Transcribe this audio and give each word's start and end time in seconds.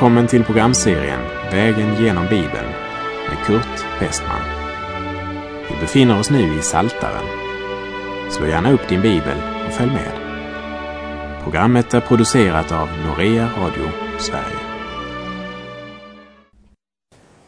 Välkommen 0.00 0.26
till 0.26 0.44
programserien 0.44 1.20
Vägen 1.52 2.02
genom 2.02 2.24
Bibeln 2.24 2.68
med 3.28 3.46
Kurt 3.46 4.00
Westman. 4.00 4.40
Vi 5.68 5.80
befinner 5.80 6.20
oss 6.20 6.30
nu 6.30 6.58
i 6.58 6.62
Saltaren. 6.62 7.24
Slå 8.30 8.46
gärna 8.46 8.72
upp 8.72 8.88
din 8.88 9.02
bibel 9.02 9.36
och 9.66 9.72
följ 9.72 9.90
med. 9.90 10.12
Programmet 11.42 11.94
är 11.94 12.00
producerat 12.00 12.72
av 12.72 12.88
Norea 13.06 13.48
Radio 13.58 13.90
Sverige. 14.18 14.58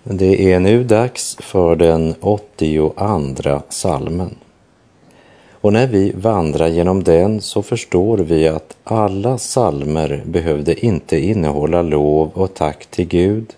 Det 0.03 0.53
är 0.53 0.61
nu 0.61 0.85
dags 0.85 1.37
för 1.41 1.77
den 1.77 2.15
82 2.21 3.63
salmen. 3.69 4.35
Och 5.63 5.73
när 5.73 5.87
vi 5.87 6.13
vandrar 6.13 6.69
genom 6.69 7.05
den 7.05 7.41
så 7.41 7.63
förstår 7.63 8.19
vi 8.19 8.49
att 8.49 8.77
alla 8.85 9.39
salmer 9.39 10.23
behövde 10.27 10.87
inte 10.87 11.19
innehålla 11.19 11.83
lov 11.83 12.31
och 12.35 12.55
tack 12.55 12.87
till 12.87 13.09
Gud, 13.09 13.55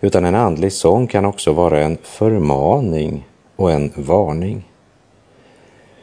utan 0.00 0.24
en 0.24 0.34
andlig 0.34 0.72
sång 0.72 1.06
kan 1.06 1.24
också 1.24 1.52
vara 1.52 1.80
en 1.80 1.98
förmaning 2.02 3.26
och 3.56 3.72
en 3.72 3.92
varning. 3.94 4.64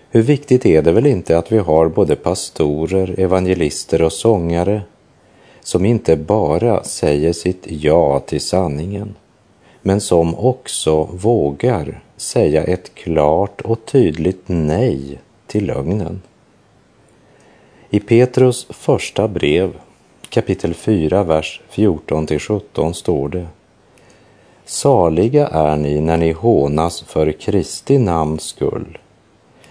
Hur 0.10 0.22
viktigt 0.22 0.66
är 0.66 0.82
det 0.82 0.92
väl 0.92 1.06
inte 1.06 1.38
att 1.38 1.52
vi 1.52 1.58
har 1.58 1.88
både 1.88 2.16
pastorer, 2.16 3.20
evangelister 3.20 4.02
och 4.02 4.14
sångare 4.14 4.82
som 5.62 5.86
inte 5.86 6.16
bara 6.16 6.84
säger 6.84 7.34
sitt 7.34 7.68
ja 7.68 8.20
till 8.20 8.42
sanningen, 8.42 9.16
men 9.82 10.02
som 10.02 10.36
också 10.36 11.04
vågar 11.04 12.02
säga 12.22 12.64
ett 12.64 12.96
klart 12.96 13.62
och 13.62 13.86
tydligt 13.86 14.44
nej 14.46 15.20
till 15.48 15.66
lögnen. 15.66 16.22
I 17.90 18.00
Petrus 18.00 18.68
första 18.70 19.28
brev, 19.28 19.74
kapitel 20.30 20.74
4, 20.74 21.24
vers 21.24 21.62
14 21.70 22.28
till 22.28 22.40
17 22.40 22.94
står 22.94 23.30
det 23.30 23.48
Saliga 24.66 25.48
är 25.48 25.78
ni 25.78 26.02
när 26.02 26.18
ni 26.18 26.32
hånas 26.32 27.02
för 27.02 27.32
Kristi 27.32 27.98
namns 27.98 28.44
skull, 28.44 28.98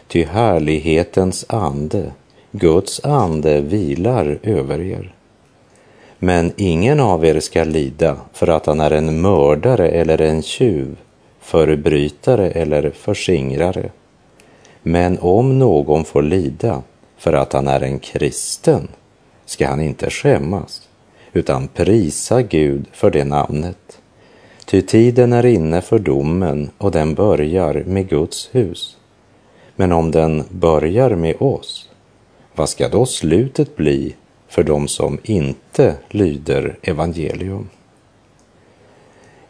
ty 0.06 0.24
härlighetens 0.24 1.44
ande, 1.48 2.12
Guds 2.50 3.04
ande, 3.04 3.60
vilar 3.60 4.38
över 4.42 4.80
er. 4.80 5.14
Men 6.18 6.52
ingen 6.56 7.00
av 7.00 7.24
er 7.24 7.40
ska 7.40 7.64
lida 7.64 8.16
för 8.32 8.48
att 8.48 8.66
han 8.66 8.80
är 8.80 8.90
en 8.90 9.20
mördare 9.20 9.88
eller 9.88 10.20
en 10.20 10.42
tjuv 10.42 10.96
förbrytare 11.50 12.50
eller 12.50 12.90
förskingrare. 12.90 13.90
Men 14.82 15.18
om 15.18 15.58
någon 15.58 16.04
får 16.04 16.22
lida 16.22 16.82
för 17.18 17.32
att 17.32 17.52
han 17.52 17.68
är 17.68 17.80
en 17.80 17.98
kristen 17.98 18.88
ska 19.46 19.68
han 19.68 19.80
inte 19.80 20.10
skämmas 20.10 20.88
utan 21.32 21.68
prisa 21.68 22.42
Gud 22.42 22.86
för 22.92 23.10
det 23.10 23.24
namnet. 23.24 23.98
Ty 24.64 24.82
tiden 24.82 25.32
är 25.32 25.46
inne 25.46 25.80
för 25.80 25.98
domen 25.98 26.70
och 26.78 26.90
den 26.90 27.14
börjar 27.14 27.82
med 27.86 28.08
Guds 28.08 28.48
hus. 28.52 28.96
Men 29.76 29.92
om 29.92 30.10
den 30.10 30.44
börjar 30.50 31.10
med 31.10 31.36
oss, 31.38 31.88
vad 32.54 32.68
ska 32.68 32.88
då 32.88 33.06
slutet 33.06 33.76
bli 33.76 34.14
för 34.48 34.62
dem 34.62 34.88
som 34.88 35.18
inte 35.22 35.94
lyder 36.08 36.78
evangelium? 36.82 37.68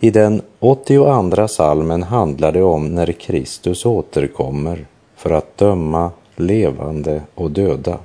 I 0.03 0.11
den 0.11 0.43
82 0.59 1.49
salmen 1.49 2.03
handlar 2.03 2.53
det 2.53 2.63
om 2.63 2.95
när 2.95 3.13
Kristus 3.13 3.87
återkommer 3.87 4.87
för 5.17 5.31
att 5.31 5.59
döma 5.59 6.11
levande 6.37 7.23
och 7.35 7.51
döda. 7.51 7.99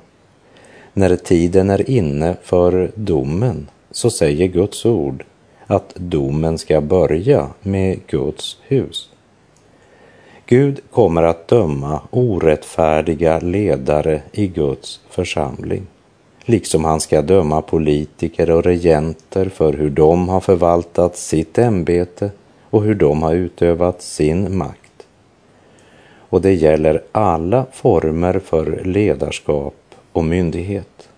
När 0.92 1.16
tiden 1.16 1.70
är 1.70 1.90
inne 1.90 2.36
för 2.42 2.90
domen 2.94 3.68
så 3.90 4.10
säger 4.10 4.46
Guds 4.46 4.86
ord 4.86 5.24
att 5.66 5.94
domen 5.94 6.58
ska 6.58 6.80
börja 6.80 7.48
med 7.62 8.06
Guds 8.06 8.58
hus. 8.62 9.10
Gud 10.46 10.80
kommer 10.90 11.22
att 11.22 11.48
döma 11.48 12.00
orättfärdiga 12.10 13.38
ledare 13.38 14.22
i 14.32 14.46
Guds 14.46 15.00
församling 15.10 15.86
liksom 16.46 16.84
han 16.84 17.00
ska 17.00 17.22
döma 17.22 17.62
politiker 17.62 18.50
och 18.50 18.64
regenter 18.64 19.48
för 19.48 19.72
hur 19.72 19.90
de 19.90 20.28
har 20.28 20.40
förvaltat 20.40 21.16
sitt 21.16 21.58
ämbete 21.58 22.30
och 22.70 22.82
hur 22.82 22.94
de 22.94 23.22
har 23.22 23.34
utövat 23.34 24.02
sin 24.02 24.56
makt. 24.56 25.06
Och 26.28 26.40
det 26.40 26.54
gäller 26.54 27.02
alla 27.12 27.66
former 27.72 28.38
för 28.38 28.84
ledarskap 28.84 29.74
och 30.12 30.24
myndighet. 30.24 31.08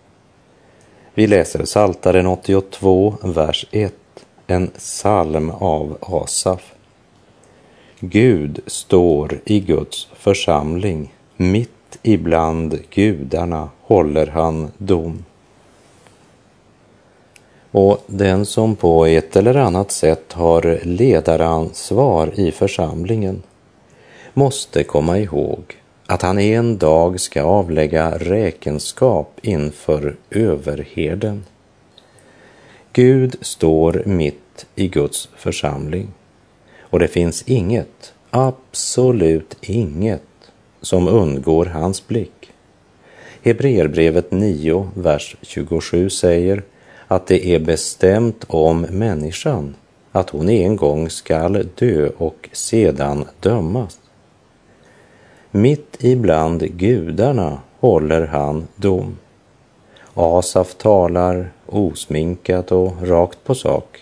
Vi 1.14 1.26
läser 1.26 1.64
Saltaren 1.64 2.26
82, 2.26 3.14
vers 3.22 3.66
1, 3.70 3.94
en 4.46 4.66
psalm 4.66 5.50
av 5.50 5.98
Asaf. 6.00 6.74
Gud 8.00 8.60
står 8.66 9.40
i 9.44 9.60
Guds 9.60 10.08
församling 10.14 11.14
mitt 11.36 11.98
ibland 12.02 12.78
gudarna 12.90 13.68
håller 13.88 14.26
han 14.26 14.70
dom. 14.78 15.24
Och 17.70 18.02
den 18.06 18.46
som 18.46 18.76
på 18.76 19.06
ett 19.06 19.36
eller 19.36 19.54
annat 19.54 19.90
sätt 19.92 20.32
har 20.32 20.80
ledaransvar 20.82 22.32
i 22.34 22.50
församlingen 22.50 23.42
måste 24.34 24.84
komma 24.84 25.18
ihåg 25.18 25.62
att 26.06 26.22
han 26.22 26.38
en 26.38 26.78
dag 26.78 27.20
ska 27.20 27.42
avlägga 27.42 28.18
räkenskap 28.18 29.40
inför 29.42 30.16
överherden. 30.30 31.44
Gud 32.92 33.36
står 33.40 34.02
mitt 34.06 34.66
i 34.74 34.88
Guds 34.88 35.28
församling 35.36 36.08
och 36.80 36.98
det 36.98 37.08
finns 37.08 37.42
inget, 37.42 38.14
absolut 38.30 39.56
inget 39.60 40.22
som 40.80 41.08
undgår 41.08 41.66
hans 41.66 42.08
blick. 42.08 42.37
Hebreerbrevet 43.42 44.30
9, 44.30 44.88
vers 44.94 45.36
27 45.42 46.10
säger 46.10 46.62
att 47.06 47.26
det 47.26 47.46
är 47.46 47.58
bestämt 47.58 48.44
om 48.48 48.80
människan 48.80 49.74
att 50.12 50.30
hon 50.30 50.48
en 50.48 50.76
gång 50.76 51.10
skall 51.10 51.68
dö 51.74 52.10
och 52.16 52.48
sedan 52.52 53.24
dömas. 53.40 54.00
Mitt 55.50 55.96
ibland 56.00 56.62
gudarna 56.62 57.58
håller 57.80 58.26
han 58.26 58.68
dom. 58.76 59.16
Asaf 60.14 60.74
talar 60.74 61.52
osminkat 61.66 62.72
och 62.72 62.92
rakt 63.02 63.44
på 63.44 63.54
sak. 63.54 63.98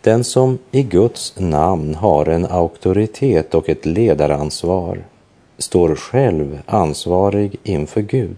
Den 0.00 0.24
som 0.24 0.58
i 0.70 0.82
Guds 0.82 1.34
namn 1.38 1.94
har 1.94 2.26
en 2.26 2.46
auktoritet 2.46 3.54
och 3.54 3.68
ett 3.68 3.86
ledaransvar 3.86 5.04
står 5.58 5.94
själv 5.94 6.58
ansvarig 6.66 7.56
inför 7.62 8.00
Gud. 8.00 8.36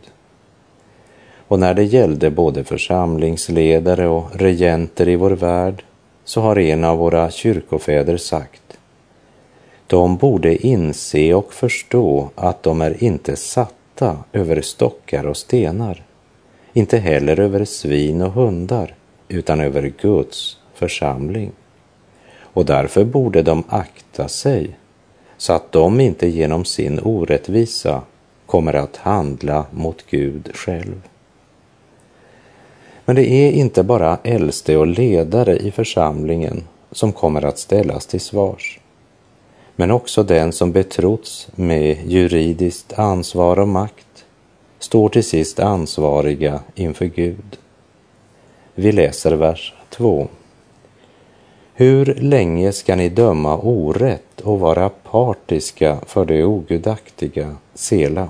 Och 1.48 1.58
när 1.58 1.74
det 1.74 1.84
gällde 1.84 2.30
både 2.30 2.64
församlingsledare 2.64 4.08
och 4.08 4.36
regenter 4.36 5.08
i 5.08 5.16
vår 5.16 5.30
värld 5.30 5.84
så 6.24 6.40
har 6.40 6.58
en 6.58 6.84
av 6.84 6.98
våra 6.98 7.30
kyrkofäder 7.30 8.16
sagt 8.16 8.70
de 9.90 10.16
borde 10.16 10.66
inse 10.66 11.34
och 11.34 11.52
förstå 11.54 12.30
att 12.34 12.62
de 12.62 12.80
är 12.80 13.04
inte 13.04 13.36
satta 13.36 14.16
över 14.32 14.60
stockar 14.60 15.26
och 15.26 15.36
stenar, 15.36 16.02
inte 16.72 16.98
heller 16.98 17.40
över 17.40 17.64
svin 17.64 18.22
och 18.22 18.32
hundar, 18.32 18.94
utan 19.28 19.60
över 19.60 19.92
Guds 20.00 20.58
församling. 20.74 21.52
Och 22.38 22.64
därför 22.64 23.04
borde 23.04 23.42
de 23.42 23.64
akta 23.68 24.28
sig 24.28 24.76
så 25.40 25.52
att 25.52 25.72
de 25.72 26.00
inte 26.00 26.28
genom 26.28 26.64
sin 26.64 27.00
orättvisa 27.00 28.02
kommer 28.46 28.74
att 28.74 28.96
handla 28.96 29.66
mot 29.70 30.04
Gud 30.10 30.50
själv. 30.54 31.02
Men 33.04 33.16
det 33.16 33.30
är 33.30 33.52
inte 33.52 33.82
bara 33.82 34.18
äldste 34.22 34.76
och 34.76 34.86
ledare 34.86 35.56
i 35.56 35.70
församlingen 35.70 36.64
som 36.92 37.12
kommer 37.12 37.44
att 37.44 37.58
ställas 37.58 38.06
till 38.06 38.20
svars, 38.20 38.80
men 39.76 39.90
också 39.90 40.22
den 40.22 40.52
som 40.52 40.72
betrotts 40.72 41.48
med 41.54 41.98
juridiskt 42.06 42.92
ansvar 42.92 43.58
och 43.58 43.68
makt 43.68 44.24
står 44.78 45.08
till 45.08 45.24
sist 45.24 45.60
ansvariga 45.60 46.60
inför 46.74 47.06
Gud. 47.06 47.58
Vi 48.74 48.92
läser 48.92 49.32
vers 49.32 49.74
2. 49.90 50.28
Hur 51.74 52.14
länge 52.14 52.72
ska 52.72 52.96
ni 52.96 53.08
döma 53.08 53.58
orätt 53.58 54.29
och 54.40 54.60
vara 54.60 54.88
partiska 54.88 55.98
för 56.06 56.24
det 56.24 56.44
ogudaktiga, 56.44 57.56
Sela? 57.74 58.28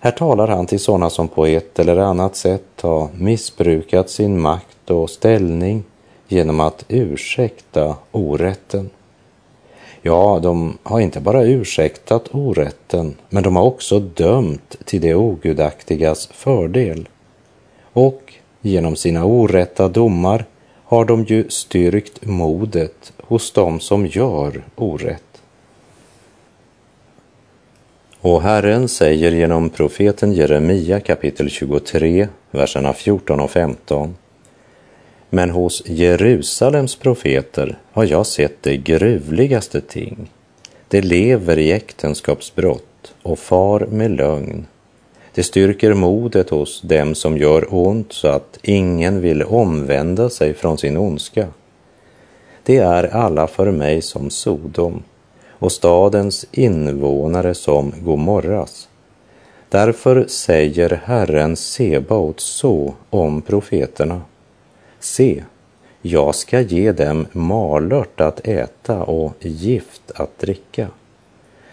Här 0.00 0.10
talar 0.10 0.48
han 0.48 0.66
till 0.66 0.80
sådana 0.80 1.10
som 1.10 1.28
på 1.28 1.46
ett 1.46 1.78
eller 1.78 1.96
annat 1.96 2.36
sätt 2.36 2.80
har 2.80 3.08
missbrukat 3.18 4.10
sin 4.10 4.40
makt 4.40 4.90
och 4.90 5.10
ställning 5.10 5.84
genom 6.28 6.60
att 6.60 6.84
ursäkta 6.88 7.96
orätten. 8.10 8.90
Ja, 10.02 10.40
de 10.42 10.78
har 10.82 11.00
inte 11.00 11.20
bara 11.20 11.44
ursäktat 11.44 12.34
orätten, 12.34 13.14
men 13.28 13.42
de 13.42 13.56
har 13.56 13.64
också 13.64 14.00
dömt 14.00 14.76
till 14.84 15.00
det 15.00 15.14
ogudaktigas 15.14 16.26
fördel. 16.26 17.08
Och 17.92 18.34
genom 18.60 18.96
sina 18.96 19.24
orätta 19.24 19.88
domar 19.88 20.44
har 20.84 21.04
de 21.04 21.24
ju 21.24 21.48
styrkt 21.48 22.24
modet 22.24 23.12
hos 23.26 23.52
dem 23.52 23.80
som 23.80 24.06
gör 24.06 24.64
orätt. 24.76 25.22
Och 28.20 28.42
Herren 28.42 28.88
säger 28.88 29.32
genom 29.32 29.70
profeten 29.70 30.32
Jeremia 30.32 31.00
kapitel 31.00 31.50
23, 31.50 32.28
verserna 32.50 32.92
14 32.92 33.40
och 33.40 33.50
15. 33.50 34.14
Men 35.30 35.50
hos 35.50 35.82
Jerusalems 35.86 36.96
profeter 36.96 37.78
har 37.92 38.04
jag 38.04 38.26
sett 38.26 38.62
det 38.62 38.76
gruvligaste 38.76 39.80
ting. 39.80 40.30
De 40.88 41.00
lever 41.00 41.58
i 41.58 41.72
äktenskapsbrott 41.72 43.14
och 43.22 43.38
far 43.38 43.86
med 43.90 44.10
lögn. 44.10 44.66
Det 45.34 45.42
styrker 45.42 45.94
modet 45.94 46.50
hos 46.50 46.82
dem 46.82 47.14
som 47.14 47.38
gör 47.38 47.74
ont 47.74 48.12
så 48.12 48.28
att 48.28 48.58
ingen 48.62 49.20
vill 49.20 49.42
omvända 49.42 50.30
sig 50.30 50.54
från 50.54 50.78
sin 50.78 50.96
ondska. 50.96 51.46
Det 52.66 52.76
är 52.76 53.16
alla 53.16 53.46
för 53.46 53.70
mig 53.70 54.02
som 54.02 54.30
Sodom 54.30 55.02
och 55.50 55.72
stadens 55.72 56.46
invånare 56.52 57.54
som 57.54 57.92
Gomorras. 58.00 58.88
Därför 59.68 60.26
säger 60.28 61.00
Herren 61.04 61.56
Sebaot 61.56 62.40
så 62.40 62.94
om 63.10 63.42
profeterna. 63.42 64.22
Se, 65.00 65.44
jag 66.02 66.34
ska 66.34 66.60
ge 66.60 66.92
dem 66.92 67.26
malört 67.32 68.20
att 68.20 68.48
äta 68.48 69.02
och 69.02 69.34
gift 69.40 70.10
att 70.14 70.38
dricka. 70.38 70.88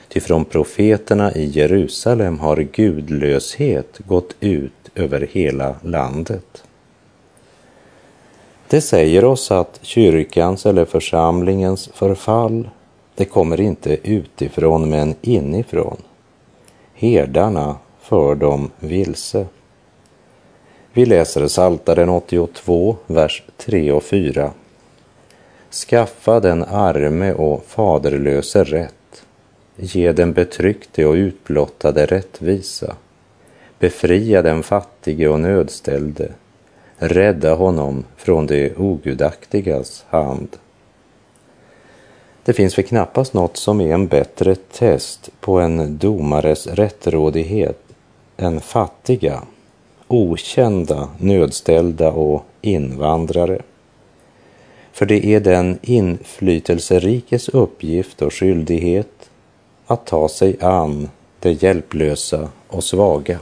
Ty 0.08 0.20
från 0.20 0.46
profeterna 0.46 1.34
i 1.34 1.46
Jerusalem 1.46 2.40
har 2.40 2.58
gudlöshet 2.58 4.00
gått 4.08 4.36
ut 4.40 4.90
över 4.96 5.28
hela 5.32 5.76
landet. 5.82 6.64
Det 8.74 8.82
säger 8.82 9.26
oss 9.26 9.52
att 9.52 9.80
kyrkans 9.82 10.66
eller 10.66 10.86
församlingens 10.86 11.90
förfall 11.94 12.70
det 13.16 13.26
kommer 13.26 13.62
inte 13.62 13.98
utifrån 14.10 14.90
men 14.90 15.16
inifrån. 15.22 15.98
Herdarna 16.94 17.76
för 18.02 18.36
dem 18.36 18.72
vilse. 18.80 19.46
Vi 20.94 21.06
läser 21.06 21.48
Saltaren 21.48 22.10
82, 22.10 22.96
vers 23.08 23.44
3 23.58 23.92
och 23.92 24.04
4. 24.04 24.52
Skaffa 25.72 26.40
den 26.40 26.64
arme 26.64 27.34
och 27.34 27.66
faderlöse 27.68 28.64
rätt. 28.64 29.26
Ge 29.76 30.12
den 30.12 30.34
betryckte 30.34 31.06
och 31.06 31.14
utblottade 31.14 32.06
rättvisa. 32.06 32.96
Befria 33.80 34.42
den 34.42 34.64
fattige 34.64 35.28
och 35.28 35.40
nödställde. 35.40 36.32
Rädda 37.06 37.56
honom 37.56 38.04
från 38.18 38.48
det 38.48 38.78
ogudaktigas 38.78 40.06
hand. 40.10 40.48
Det 42.44 42.54
finns 42.54 42.78
väl 42.78 42.86
knappast 42.86 43.34
något 43.34 43.58
som 43.58 43.82
är 43.82 43.94
en 43.94 44.08
bättre 44.08 44.56
test 44.56 45.30
på 45.40 45.60
en 45.60 45.98
domares 45.98 46.68
rättrådighet 46.68 47.84
än 48.38 48.62
fattiga, 48.62 49.42
okända, 50.08 51.10
nödställda 51.18 52.12
och 52.12 52.46
invandrare. 52.62 53.62
För 54.92 55.06
det 55.06 55.26
är 55.26 55.40
den 55.40 55.80
inflytelserikes 55.82 57.50
uppgift 57.50 58.22
och 58.22 58.34
skyldighet 58.34 59.30
att 59.86 60.06
ta 60.06 60.30
sig 60.30 60.58
an 60.62 61.10
det 61.40 61.64
hjälplösa 61.64 62.50
och 62.68 62.84
svaga 62.84 63.40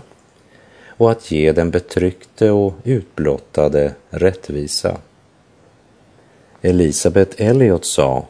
och 1.01 1.11
att 1.11 1.31
ge 1.31 1.51
den 1.51 1.71
betryckte 1.71 2.51
och 2.51 2.73
utblottade 2.83 3.93
rättvisa. 4.09 4.97
Elisabeth 6.61 7.41
Elliot 7.41 7.85
sa 7.85 8.27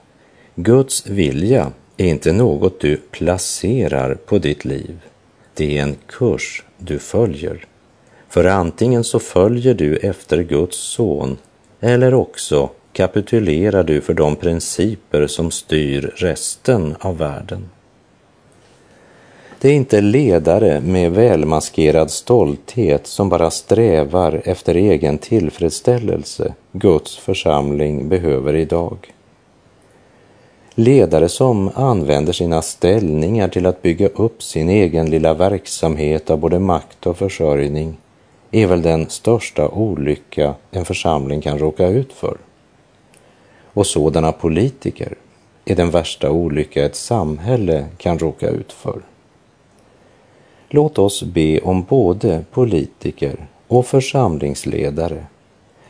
Guds 0.56 1.08
vilja 1.08 1.72
är 1.98 2.06
inte 2.06 2.32
något 2.34 2.80
du 2.80 2.98
placerar 2.98 4.16
på 4.16 4.38
ditt 4.38 4.66
liv. 4.66 5.00
Det 5.54 5.78
är 5.78 5.84
en 5.84 5.96
kurs 6.06 6.64
du 6.78 7.00
följer. 7.00 7.66
För 8.30 8.46
antingen 8.46 9.04
så 9.04 9.20
följer 9.20 9.74
du 9.74 9.96
efter 9.96 10.44
Guds 10.44 10.78
son 10.78 11.38
eller 11.80 12.14
också 12.14 12.70
kapitulerar 12.94 13.84
du 13.84 14.02
för 14.02 14.14
de 14.14 14.36
principer 14.36 15.28
som 15.28 15.52
styr 15.52 16.14
resten 16.16 16.96
av 17.00 17.18
världen. 17.18 17.70
Det 19.62 19.70
är 19.70 19.74
inte 19.74 20.02
ledare 20.02 20.82
med 20.82 21.12
välmaskerad 21.12 22.12
stolthet 22.12 23.08
som 23.08 23.30
bara 23.30 23.52
strävar 23.52 24.42
efter 24.46 24.76
egen 24.76 25.18
tillfredsställelse 25.18 26.54
Guds 26.72 27.18
församling 27.18 28.10
behöver 28.10 28.56
idag. 28.56 29.14
Ledare 30.76 31.30
som 31.30 31.72
använder 31.76 32.34
sina 32.34 32.62
ställningar 32.62 33.48
till 33.48 33.66
att 33.66 33.82
bygga 33.82 34.08
upp 34.08 34.44
sin 34.44 34.70
egen 34.70 35.10
lilla 35.10 35.34
verksamhet 35.34 36.30
av 36.30 36.40
både 36.40 36.60
makt 36.60 37.08
och 37.08 37.18
försörjning 37.18 37.98
är 38.52 38.68
väl 38.68 38.82
den 38.82 39.10
största 39.10 39.70
olycka 39.70 40.56
en 40.72 40.86
församling 40.86 41.42
kan 41.42 41.60
råka 41.60 41.88
ut 41.88 42.14
för. 42.14 42.38
Och 43.74 43.88
sådana 43.88 44.32
politiker 44.32 45.16
är 45.66 45.76
den 45.76 45.92
värsta 45.92 46.32
olycka 46.32 46.86
ett 46.86 46.96
samhälle 46.96 47.86
kan 47.98 48.20
råka 48.20 48.50
ut 48.50 48.74
för. 48.74 49.02
Låt 50.74 51.00
oss 51.00 51.24
be 51.24 51.60
om 51.60 51.84
både 51.84 52.44
politiker 52.52 53.48
och 53.68 53.86
församlingsledare 53.86 55.26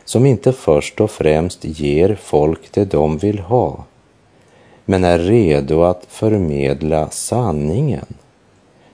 som 0.04 0.26
inte 0.26 0.52
först 0.52 1.00
och 1.00 1.10
främst 1.10 1.64
ger 1.64 2.14
folk 2.14 2.72
det 2.72 2.84
de 2.84 3.18
vill 3.18 3.38
ha 3.38 3.84
men 4.84 5.04
är 5.04 5.18
redo 5.18 5.82
att 5.82 6.06
förmedla 6.08 7.10
sanningen 7.10 8.06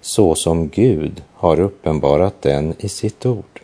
så 0.01 0.35
som 0.35 0.69
Gud 0.69 1.23
har 1.35 1.61
uppenbarat 1.61 2.43
den 2.43 2.75
i 2.79 2.89
sitt 2.89 3.27
ord. 3.27 3.61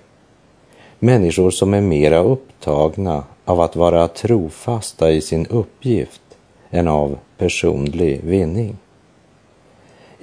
Människor 0.99 1.51
som 1.51 1.75
är 1.75 1.81
mera 1.81 2.19
upptagna 2.19 3.25
av 3.45 3.61
att 3.61 3.77
vara 3.77 4.09
trofasta 4.09 5.11
i 5.11 5.21
sin 5.21 5.47
uppgift 5.47 6.23
än 6.71 6.89
av 6.89 7.19
personlig 7.39 8.21
vinning. 8.25 8.77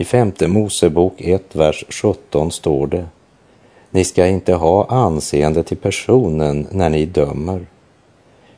I 0.01 0.03
femte 0.03 0.47
Mosebok 0.47 1.13
1, 1.17 1.55
vers 1.55 1.85
17 1.89 2.51
står 2.51 2.87
det 2.87 3.05
Ni 3.89 4.03
ska 4.03 4.27
inte 4.27 4.53
ha 4.53 4.85
anseende 4.85 5.63
till 5.63 5.77
personen 5.77 6.67
när 6.71 6.89
ni 6.89 7.05
dömer 7.05 7.65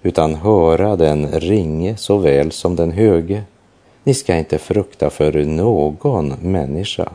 utan 0.01 0.35
höra 0.35 0.95
den 0.95 1.27
ringe 1.27 1.97
såväl 1.97 2.51
som 2.51 2.75
den 2.75 2.91
höge. 2.91 3.43
Ni 4.03 4.13
ska 4.13 4.35
inte 4.35 4.57
frukta 4.57 5.09
för 5.09 5.45
någon 5.45 6.27
människa, 6.41 7.09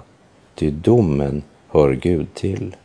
ty 0.55 0.71
domen 0.71 1.43
hör 1.69 1.93
Gud 1.93 2.35
till. 2.35 2.77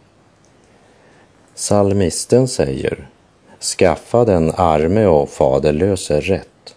Salmisten 1.55 2.47
säger, 2.47 3.07
skaffa 3.77 4.25
den 4.25 4.51
arme 4.55 5.05
och 5.05 5.29
faderlöse 5.29 6.19
rätt. 6.19 6.75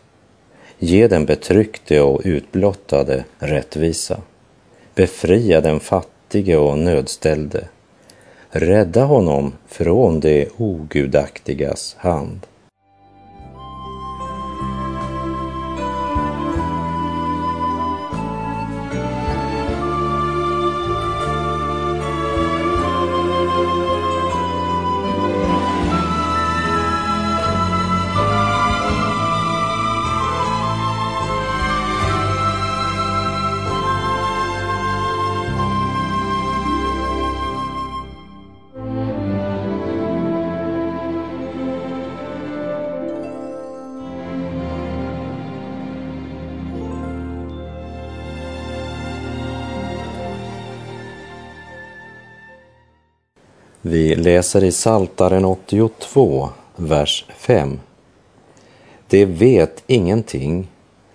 Ge 0.78 1.08
den 1.08 1.26
betryckte 1.26 2.00
och 2.00 2.20
utblottade 2.25 3.25
rättvisa. 3.38 4.20
Befria 4.97 5.61
den 5.61 5.81
fattige 5.81 6.57
och 6.57 6.79
nödställde. 6.79 7.69
Rädda 8.50 9.05
honom 9.05 9.53
från 9.67 10.21
det 10.21 10.49
ogudaktigas 10.57 11.97
hand. 11.99 12.47
Läser 54.37 54.64
i 54.64 54.73
Saltaren 54.73 55.45
82, 55.45 56.49
vers 56.76 57.26
5. 57.37 57.81
De 59.09 59.25
vet 59.25 59.85
ingenting 59.87 60.69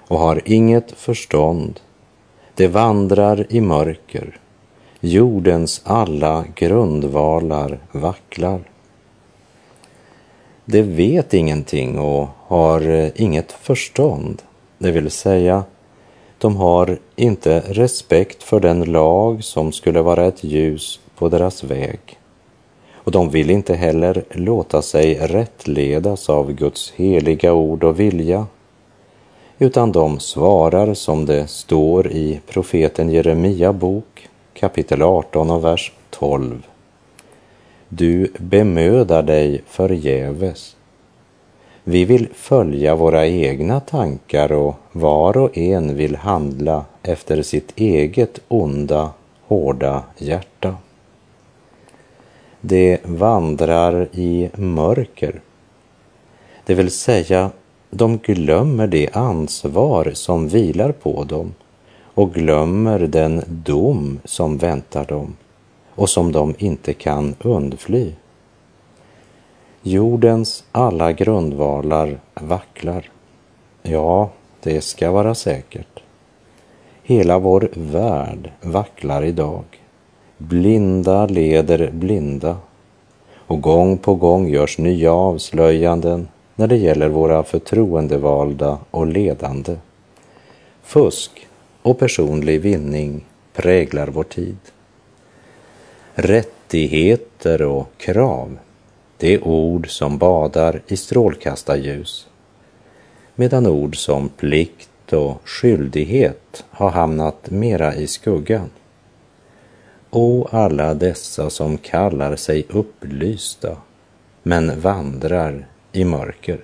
och 0.07 0.19
har 0.19 0.41
inget 0.45 0.91
förstånd. 0.91 1.79
De 2.55 2.67
vandrar 2.67 3.45
i 3.49 3.61
mörker. 3.61 4.39
Jordens 4.99 5.81
alla 5.83 6.45
grundvalar 6.55 7.79
vacklar. 7.91 8.61
det 10.65 10.81
vet 10.81 11.33
ingenting 11.33 11.99
och 11.99 12.27
har 12.37 12.81
eh, 12.89 13.09
inget 13.15 13.51
förstånd. 13.51 14.41
Det 14.77 14.91
vill 14.91 15.11
säga, 15.11 15.63
de 16.37 16.55
har 16.55 16.99
inte 17.15 17.63
respekt 17.67 18.43
för 18.43 18.59
den 18.59 18.83
lag 18.83 19.43
som 19.43 19.71
skulle 19.71 20.01
vara 20.01 20.25
ett 20.25 20.43
ljus 20.43 20.99
på 21.15 21.29
deras 21.29 21.63
väg. 21.63 22.20
Och 23.03 23.11
de 23.11 23.29
vill 23.29 23.49
inte 23.49 23.75
heller 23.75 24.23
låta 24.31 24.81
sig 24.81 25.15
rättledas 25.15 26.29
av 26.29 26.51
Guds 26.53 26.91
heliga 26.95 27.53
ord 27.53 27.83
och 27.83 27.99
vilja, 27.99 28.47
utan 29.59 29.91
de 29.91 30.19
svarar 30.19 30.93
som 30.93 31.25
det 31.25 31.47
står 31.47 32.07
i 32.07 32.39
profeten 32.47 33.09
Jeremia 33.09 33.73
bok 33.73 34.29
kapitel 34.53 35.01
18 35.01 35.49
och 35.49 35.63
vers 35.63 35.91
12. 36.09 36.67
Du 37.89 38.31
bemödar 38.37 39.23
dig 39.23 39.61
förgäves. 39.67 40.75
Vi 41.83 42.05
vill 42.05 42.27
följa 42.33 42.95
våra 42.95 43.27
egna 43.27 43.79
tankar 43.79 44.51
och 44.51 44.75
var 44.91 45.37
och 45.37 45.57
en 45.57 45.95
vill 45.95 46.15
handla 46.15 46.85
efter 47.03 47.41
sitt 47.41 47.71
eget 47.75 48.39
onda, 48.47 49.09
hårda 49.47 50.03
hjärta. 50.17 50.75
Det 52.61 52.99
vandrar 53.03 54.07
i 54.11 54.49
mörker. 54.55 55.41
Det 56.65 56.75
vill 56.75 56.91
säga, 56.91 57.51
de 57.89 58.17
glömmer 58.17 58.87
det 58.87 59.09
ansvar 59.13 60.11
som 60.13 60.47
vilar 60.47 60.91
på 60.91 61.23
dem 61.23 61.53
och 62.13 62.33
glömmer 62.33 62.99
den 62.99 63.43
dom 63.47 64.19
som 64.25 64.57
väntar 64.57 65.05
dem 65.05 65.35
och 65.95 66.09
som 66.09 66.31
de 66.31 66.55
inte 66.57 66.93
kan 66.93 67.35
undfly. 67.39 68.11
Jordens 69.83 70.63
alla 70.71 71.11
grundvalar 71.11 72.19
vacklar. 72.33 73.09
Ja, 73.81 74.29
det 74.63 74.81
ska 74.81 75.11
vara 75.11 75.35
säkert. 75.35 75.99
Hela 77.03 77.39
vår 77.39 77.69
värld 77.73 78.51
vacklar 78.61 79.23
idag. 79.23 79.80
Blinda 80.47 81.25
leder 81.25 81.91
blinda 81.91 82.57
och 83.33 83.61
gång 83.61 83.97
på 83.97 84.15
gång 84.15 84.49
görs 84.49 84.77
nya 84.77 85.13
avslöjanden 85.13 86.27
när 86.55 86.67
det 86.67 86.77
gäller 86.77 87.09
våra 87.09 87.43
förtroendevalda 87.43 88.79
och 88.91 89.07
ledande. 89.07 89.75
Fusk 90.83 91.47
och 91.81 91.99
personlig 91.99 92.61
vinning 92.61 93.25
präglar 93.53 94.07
vår 94.07 94.23
tid. 94.23 94.57
Rättigheter 96.13 97.61
och 97.61 97.87
krav, 97.97 98.57
det 99.17 99.33
är 99.33 99.47
ord 99.47 99.89
som 99.89 100.17
badar 100.17 100.81
i 100.87 100.97
strålkastarljus, 100.97 102.27
medan 103.35 103.67
ord 103.67 103.97
som 103.97 104.29
plikt 104.29 105.13
och 105.13 105.41
skyldighet 105.45 106.65
har 106.69 106.89
hamnat 106.89 107.49
mera 107.49 107.95
i 107.95 108.07
skuggan. 108.07 108.69
O 110.11 110.47
alla 110.51 110.93
dessa 110.93 111.49
som 111.49 111.77
kallar 111.77 112.35
sig 112.35 112.65
upplysta, 112.69 113.77
men 114.43 114.79
vandrar 114.81 115.67
i 115.91 116.05
mörker. 116.05 116.59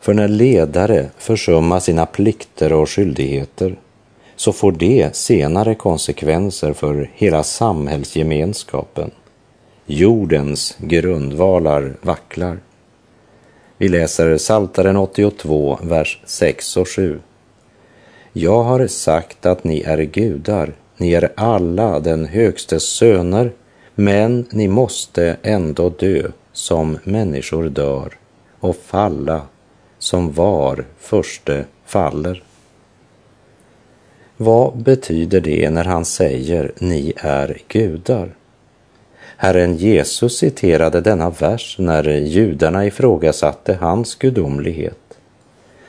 För 0.00 0.14
när 0.14 0.28
ledare 0.28 1.10
försummar 1.18 1.80
sina 1.80 2.06
plikter 2.06 2.72
och 2.72 2.90
skyldigheter 2.90 3.76
så 4.36 4.52
får 4.52 4.72
det 4.72 5.16
senare 5.16 5.74
konsekvenser 5.74 6.72
för 6.72 7.10
hela 7.14 7.42
samhällsgemenskapen. 7.42 9.10
Jordens 9.86 10.76
grundvalar 10.78 11.96
vacklar. 12.02 12.58
Vi 13.78 13.88
läser 13.88 14.36
Saltaren 14.36 14.96
82, 14.96 15.78
vers 15.82 16.20
6 16.24 16.76
och 16.76 16.88
7. 16.88 17.20
Jag 18.32 18.62
har 18.62 18.86
sagt 18.86 19.46
att 19.46 19.64
ni 19.64 19.80
är 19.80 19.98
gudar, 19.98 20.72
ni 20.96 21.12
är 21.12 21.32
alla 21.36 22.00
den 22.00 22.24
högstes 22.24 22.82
söner, 22.82 23.52
men 23.94 24.46
ni 24.50 24.68
måste 24.68 25.36
ändå 25.42 25.88
dö 25.88 26.22
som 26.52 26.98
människor 27.04 27.68
dör 27.68 28.12
och 28.60 28.76
falla 28.76 29.42
som 29.98 30.32
var 30.32 30.84
förste 30.98 31.64
faller. 31.86 32.42
Vad 34.36 34.76
betyder 34.76 35.40
det 35.40 35.70
när 35.70 35.84
han 35.84 36.04
säger 36.04 36.72
ni 36.78 37.12
är 37.16 37.58
gudar? 37.68 38.34
Herren 39.36 39.76
Jesus 39.76 40.38
citerade 40.38 41.00
denna 41.00 41.30
vers 41.30 41.76
när 41.78 42.08
judarna 42.08 42.86
ifrågasatte 42.86 43.78
hans 43.80 44.14
gudomlighet. 44.14 45.18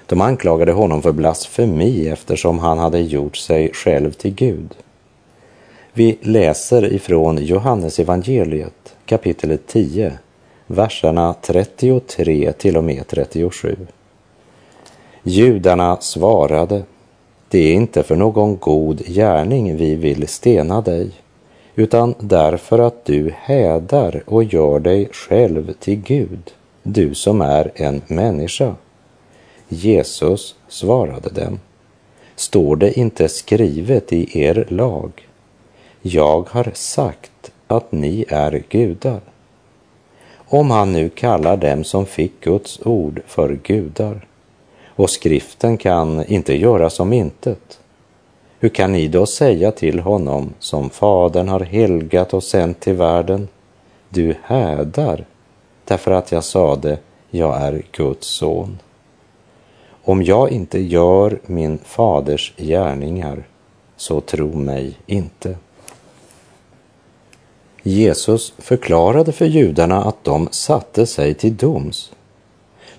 De 0.05 0.21
anklagade 0.21 0.71
honom 0.71 1.01
för 1.01 1.11
blasfemi 1.11 2.07
eftersom 2.07 2.59
han 2.59 2.77
hade 2.77 2.99
gjort 2.99 3.37
sig 3.37 3.73
själv 3.73 4.11
till 4.11 4.33
Gud. 4.33 4.75
Vi 5.97 6.17
läser 6.21 6.93
ifrån 6.93 7.37
Johannes 7.37 7.99
evangeliet 7.99 8.95
kapitel 9.05 9.57
10, 9.67 10.13
verserna 10.67 11.35
33 11.41 12.51
till 12.51 12.77
och 12.77 12.83
med 12.83 13.07
37. 13.07 13.75
Judarna 15.23 15.97
svarade, 16.01 16.83
det 17.49 17.59
är 17.59 17.73
inte 17.73 18.03
för 18.03 18.15
någon 18.15 18.57
god 18.57 19.05
gärning 19.05 19.77
vi 19.77 19.95
vill 19.95 20.27
stena 20.27 20.81
dig, 20.81 21.11
utan 21.75 22.15
därför 22.19 22.79
att 22.79 23.05
du 23.05 23.33
hädar 23.35 24.23
och 24.25 24.43
gör 24.43 24.79
dig 24.79 25.09
själv 25.11 25.73
till 25.73 26.01
Gud, 26.01 26.51
du 26.83 27.15
som 27.15 27.41
är 27.41 27.71
en 27.75 28.01
människa. 28.07 28.75
Jesus 29.67 30.55
svarade 30.67 31.29
dem, 31.29 31.59
står 32.35 32.75
det 32.75 32.99
inte 32.99 33.29
skrivet 33.29 34.13
i 34.13 34.41
er 34.41 34.65
lag? 34.69 35.26
Jag 36.09 36.49
har 36.49 36.71
sagt 36.73 37.51
att 37.67 37.91
ni 37.91 38.25
är 38.29 38.63
gudar. 38.69 39.21
Om 40.35 40.71
han 40.71 40.93
nu 40.93 41.09
kallar 41.09 41.57
dem 41.57 41.83
som 41.83 42.05
fick 42.05 42.41
Guds 42.41 42.79
ord 42.85 43.21
för 43.25 43.59
gudar, 43.63 44.27
och 44.85 45.09
skriften 45.09 45.77
kan 45.77 46.25
inte 46.25 46.57
göra 46.57 46.89
som 46.89 47.13
intet. 47.13 47.79
Hur 48.59 48.69
kan 48.69 48.91
ni 48.91 49.07
då 49.07 49.25
säga 49.25 49.71
till 49.71 49.99
honom 49.99 50.53
som 50.59 50.89
Fadern 50.89 51.47
har 51.47 51.59
helgat 51.59 52.33
och 52.33 52.43
sänt 52.43 52.79
till 52.79 52.93
världen, 52.93 53.47
du 54.09 54.35
hädar 54.43 55.25
därför 55.85 56.11
att 56.11 56.31
jag 56.31 56.43
sade, 56.43 56.97
jag 57.29 57.61
är 57.61 57.81
Guds 57.91 58.27
son. 58.27 58.79
Om 60.03 60.23
jag 60.23 60.51
inte 60.51 60.79
gör 60.79 61.39
min 61.45 61.77
faders 61.77 62.53
gärningar, 62.57 63.43
så 63.97 64.21
tro 64.21 64.53
mig 64.55 64.97
inte. 65.05 65.55
Jesus 67.87 68.53
förklarade 68.57 69.31
för 69.31 69.45
judarna 69.45 70.03
att 70.03 70.23
de 70.23 70.47
satte 70.51 71.05
sig 71.05 71.33
till 71.33 71.57
doms 71.57 72.11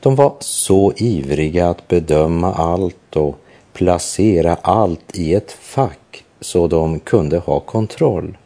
de 0.00 0.14
var 0.14 0.36
så 0.40 0.92
ivriga 0.96 1.68
att 1.68 1.88
bedöma 1.88 2.52
allt 2.54 3.16
och 3.16 3.38
placera 3.72 4.56
allt 4.62 5.18
i 5.18 5.34
ett 5.34 5.52
fack 5.52 6.24
så 6.40 6.66
de 6.66 7.00
kunde 7.00 7.38
ha 7.38 7.60
kontroll. 7.60 8.36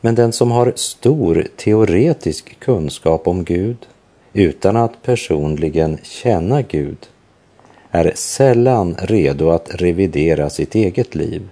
Men 0.00 0.14
den 0.14 0.32
som 0.32 0.50
har 0.50 0.72
stor 0.76 1.46
teoretisk 1.56 2.60
kunskap 2.60 3.28
om 3.28 3.44
Gud 3.44 3.76
utan 4.32 4.76
att 4.76 5.02
personligen 5.02 5.98
känna 6.02 6.62
Gud 6.62 6.98
är 7.90 8.12
sällan 8.14 8.96
redo 8.98 9.50
att 9.50 9.70
revidera 9.74 10.50
sitt 10.50 10.74
eget 10.74 11.14
liv 11.14 11.48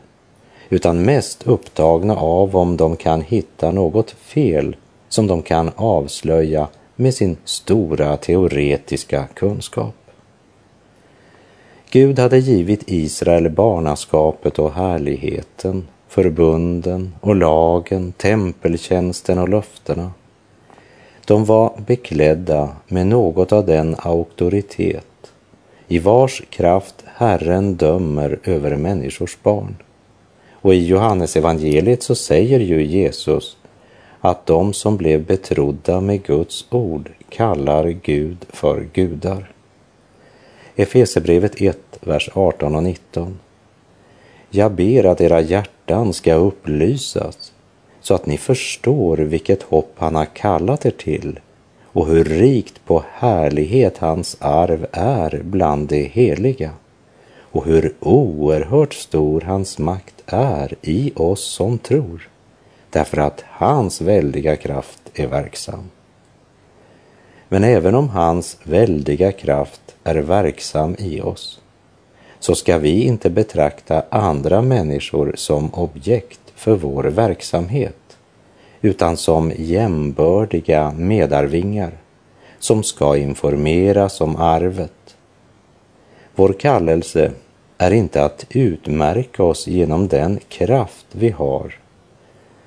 utan 0.69 1.05
mest 1.05 1.47
upptagna 1.47 2.17
av 2.17 2.57
om 2.57 2.77
de 2.77 2.97
kan 2.97 3.21
hitta 3.21 3.71
något 3.71 4.11
fel 4.11 4.77
som 5.09 5.27
de 5.27 5.43
kan 5.43 5.71
avslöja 5.77 6.69
med 6.97 7.15
sin 7.15 7.37
stora 7.45 8.17
teoretiska 8.17 9.27
kunskap. 9.35 9.95
Gud 11.91 12.19
hade 12.19 12.39
givit 12.39 12.83
Israel 12.87 13.51
barnaskapet 13.51 14.59
och 14.59 14.73
härligheten, 14.73 15.89
förbunden 16.09 17.15
och 17.21 17.37
lagen, 17.37 18.13
tempeltjänsten 18.13 19.39
och 19.39 19.49
löftena. 19.49 20.13
De 21.27 21.45
var 21.45 21.73
beklädda 21.87 22.69
med 22.89 23.07
något 23.07 23.53
av 23.53 23.67
den 23.67 23.97
auktoritet 23.99 25.07
i 25.89 25.99
vars 25.99 26.43
kraft 26.51 27.05
Herren 27.15 27.75
dömer 27.75 28.39
över 28.45 28.77
människors 28.77 29.39
barn. 29.43 29.77
Och 30.65 30.75
i 30.75 30.87
Johannes 30.87 31.37
evangeliet 31.37 32.03
så 32.03 32.15
säger 32.15 32.61
ju 32.61 32.85
Jesus 32.85 33.57
att 34.21 34.47
de 34.47 34.73
som 34.73 34.97
blev 34.97 35.25
betrodda 35.25 36.01
med 36.01 36.23
Guds 36.23 36.67
ord 36.71 37.11
kallar 37.29 37.89
Gud 37.89 38.37
för 38.49 38.87
gudar. 38.93 39.51
Efesebrevet 40.77 41.61
1, 41.61 41.79
vers 42.01 42.31
18 42.35 42.75
och 42.75 42.83
19. 42.83 43.39
Jag 44.51 44.73
ber 44.73 45.05
att 45.05 45.21
era 45.21 45.41
hjärtan 45.41 46.13
ska 46.13 46.35
upplysas 46.35 47.53
så 48.01 48.15
att 48.15 48.27
ni 48.27 48.39
förstår 48.39 49.17
vilket 49.17 49.63
hopp 49.63 49.93
han 49.97 50.15
har 50.15 50.27
kallat 50.27 50.87
er 50.87 50.91
till 50.91 51.41
och 51.85 52.07
hur 52.07 52.25
rikt 52.25 52.85
på 52.85 53.05
härlighet 53.13 53.99
hans 53.99 54.37
arv 54.41 54.87
är 54.93 55.43
bland 55.45 55.89
de 55.89 56.05
heliga 56.05 56.71
och 57.39 57.65
hur 57.65 57.95
oerhört 58.01 58.95
stor 58.95 59.41
hans 59.41 59.79
makt 59.79 60.14
är 60.27 60.75
i 60.83 61.13
oss 61.17 61.45
som 61.45 61.79
tror, 61.79 62.29
därför 62.91 63.17
att 63.17 63.45
hans 63.49 64.01
väldiga 64.01 64.57
kraft 64.57 65.01
är 65.15 65.27
verksam. 65.27 65.91
Men 67.49 67.65
även 67.65 67.95
om 67.95 68.09
hans 68.09 68.59
väldiga 68.63 69.33
kraft 69.33 69.97
är 70.05 70.15
verksam 70.15 70.97
i 70.99 71.21
oss, 71.21 71.61
så 72.39 72.55
ska 72.55 72.79
vi 72.79 73.03
inte 73.03 73.31
betrakta 73.31 74.05
andra 74.11 74.63
människor 74.63 75.33
som 75.37 75.75
objekt 75.75 76.41
för 76.55 76.75
vår 76.75 77.05
verksamhet, 77.05 78.19
utan 78.81 79.17
som 79.17 79.53
jämbördiga 79.57 80.93
medarvingar 80.97 81.93
som 82.59 82.83
ska 82.83 83.17
informeras 83.17 84.21
om 84.21 84.37
arvet. 84.37 85.17
Vår 86.35 86.53
kallelse 86.53 87.33
är 87.85 87.91
inte 87.91 88.25
att 88.25 88.47
utmärka 88.51 89.43
oss 89.43 89.67
genom 89.67 90.09
den 90.09 90.41
kraft 90.49 91.07
vi 91.13 91.31
har, 91.31 91.75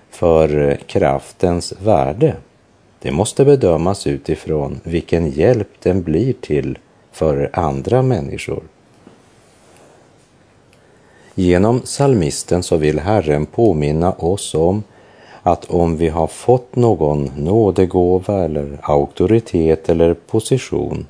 för 0.09 0.79
kraftens 0.87 1.73
värde 1.83 2.35
det 2.99 3.11
måste 3.11 3.45
bedömas 3.45 4.07
utifrån 4.07 4.79
vilken 4.83 5.31
hjälp 5.31 5.67
den 5.79 6.03
blir 6.03 6.33
till 6.33 6.77
för 7.11 7.49
andra 7.53 8.01
människor. 8.01 8.63
Genom 11.35 11.81
salmisten 11.83 12.63
så 12.63 12.77
vill 12.77 12.99
Herren 12.99 13.45
påminna 13.45 14.11
oss 14.11 14.55
om 14.55 14.83
att 15.43 15.65
om 15.65 15.97
vi 15.97 16.09
har 16.09 16.27
fått 16.27 16.75
någon 16.75 17.31
nådegåva 17.37 18.43
eller 18.43 18.77
auktoritet 18.81 19.89
eller 19.89 20.13
position 20.13 21.07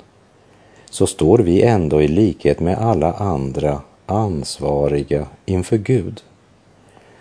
så 0.90 1.06
står 1.06 1.38
vi 1.38 1.62
ändå 1.62 2.02
i 2.02 2.08
likhet 2.08 2.60
med 2.60 2.78
alla 2.78 3.12
andra 3.12 3.80
ansvariga 4.08 5.26
inför 5.46 5.76
Gud. 5.76 6.22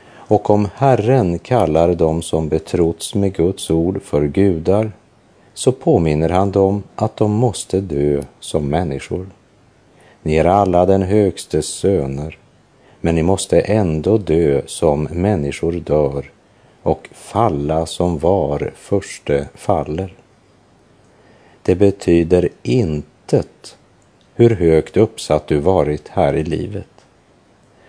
Och 0.10 0.50
om 0.50 0.68
Herren 0.76 1.40
kallar 1.40 1.96
dem 1.96 2.22
som 2.22 2.50
betrotts 2.50 3.16
med 3.16 3.36
Guds 3.36 3.70
ord 3.70 4.02
för 4.02 4.28
gudar, 4.28 4.92
så 5.54 5.72
påminner 5.72 6.30
han 6.30 6.52
dem 6.52 6.84
att 6.96 7.18
de 7.18 7.32
måste 7.32 7.82
dö 7.82 8.24
som 8.40 8.70
människor. 8.70 9.28
Ni 10.22 10.36
är 10.36 10.46
alla 10.46 10.86
den 10.86 11.02
högstes 11.02 11.66
söner, 11.66 12.38
men 13.02 13.16
ni 13.16 13.24
måste 13.24 13.60
ändå 13.60 14.18
dö 14.18 14.62
som 14.66 15.04
människor 15.04 15.72
dör 15.72 16.32
och 16.84 17.10
falla 17.12 17.86
som 17.86 18.20
var 18.20 18.72
förste 18.76 19.48
faller. 19.56 20.14
Det 21.62 21.76
betyder 21.76 22.50
intet 22.64 23.77
hur 24.40 24.50
högt 24.50 24.98
uppsatt 24.98 25.48
du 25.48 25.60
varit 25.60 26.08
här 26.08 26.34
i 26.34 26.44
livet. 26.44 27.06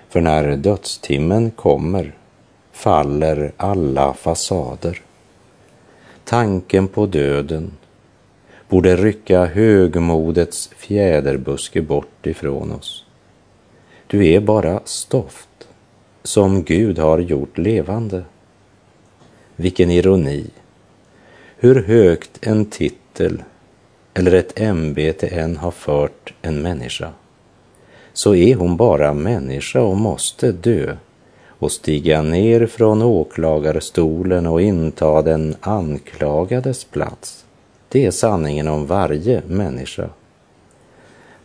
För 0.09 0.21
när 0.21 0.57
dödstimmen 0.57 1.51
kommer 1.51 2.15
faller 2.73 3.53
alla 3.57 4.15
fasader. 4.15 5.03
Tanken 6.25 6.89
på 6.89 7.07
döden 7.07 7.71
borde 8.69 8.97
rycka 8.97 9.45
högmodets 9.45 10.71
fjäderbuske 10.77 11.83
bort 11.83 12.27
ifrån 12.27 12.73
oss. 12.73 13.05
Du 14.07 14.27
är 14.27 14.41
bara 14.41 14.81
stoft 14.85 15.69
som 16.23 16.63
Gud 16.63 16.99
har 16.99 17.19
gjort 17.19 17.59
levande. 17.59 18.25
Vilken 19.57 19.91
ironi! 19.91 20.51
Hur 21.57 21.83
högt 21.83 22.47
en 22.47 22.65
titel 22.65 23.43
eller 24.19 24.35
ett 24.35 24.61
ämbete 24.61 25.27
än 25.27 25.57
har 25.57 25.71
fört 25.71 26.35
en 26.43 26.63
människa, 26.63 27.11
så 28.13 28.35
är 28.35 28.55
hon 28.55 28.77
bara 28.77 29.15
människa 29.15 29.81
och 29.81 29.97
måste 29.97 30.53
dö 30.53 30.97
och 31.49 31.73
stiga 31.73 32.23
ner 32.23 32.67
från 32.67 33.03
åklagarstolen 33.03 34.47
och 34.47 34.63
inta 34.63 35.23
den 35.23 35.57
anklagades 35.61 36.85
plats. 36.85 37.45
Det 37.89 38.07
är 38.07 38.11
sanningen 38.11 38.69
om 38.69 38.87
varje 38.87 39.43
människa. 39.47 40.09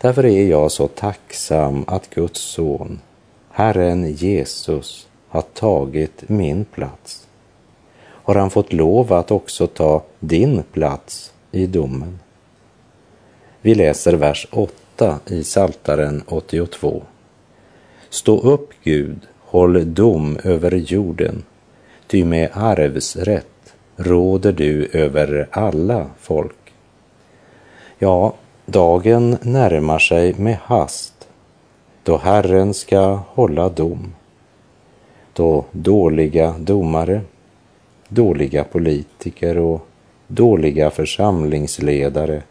Därför 0.01 0.25
är 0.25 0.47
jag 0.47 0.71
så 0.71 0.88
tacksam 0.88 1.83
att 1.88 2.09
Guds 2.09 2.41
son, 2.41 2.99
Herren 3.49 4.12
Jesus, 4.12 5.07
har 5.27 5.41
tagit 5.41 6.29
min 6.29 6.65
plats. 6.65 7.27
Har 8.03 8.36
han 8.36 8.49
fått 8.49 8.73
lov 8.73 9.13
att 9.13 9.31
också 9.31 9.67
ta 9.67 10.03
din 10.19 10.63
plats 10.71 11.33
i 11.51 11.65
domen? 11.65 12.19
Vi 13.65 13.76
läser 13.76 14.13
vers 14.13 14.47
8 14.52 15.19
i 15.28 15.43
Saltaren 15.43 16.23
82. 16.28 17.04
Stå 18.10 18.39
upp, 18.39 18.69
Gud, 18.84 19.19
håll 19.39 19.93
dom 19.93 20.38
över 20.43 20.71
jorden, 20.71 21.43
ty 22.08 22.26
med 22.26 22.49
arvsrätt 22.54 23.73
råder 23.95 24.52
du 24.52 24.89
över 24.93 25.47
alla 25.52 26.10
folk. 26.19 26.73
Ja, 27.99 28.34
dagen 28.65 29.38
närmar 29.41 29.99
sig 29.99 30.34
med 30.34 30.58
hast, 30.63 31.28
då 32.04 32.17
Herren 32.17 32.73
ska 32.73 33.19
hålla 33.28 33.69
dom. 33.69 34.13
Då 35.34 35.65
dåliga 35.71 36.56
domare, 36.60 37.21
dåliga 38.08 38.63
politiker 38.63 39.58
och 39.58 39.88
dåliga 40.28 40.89
församlingsledare 40.89 42.41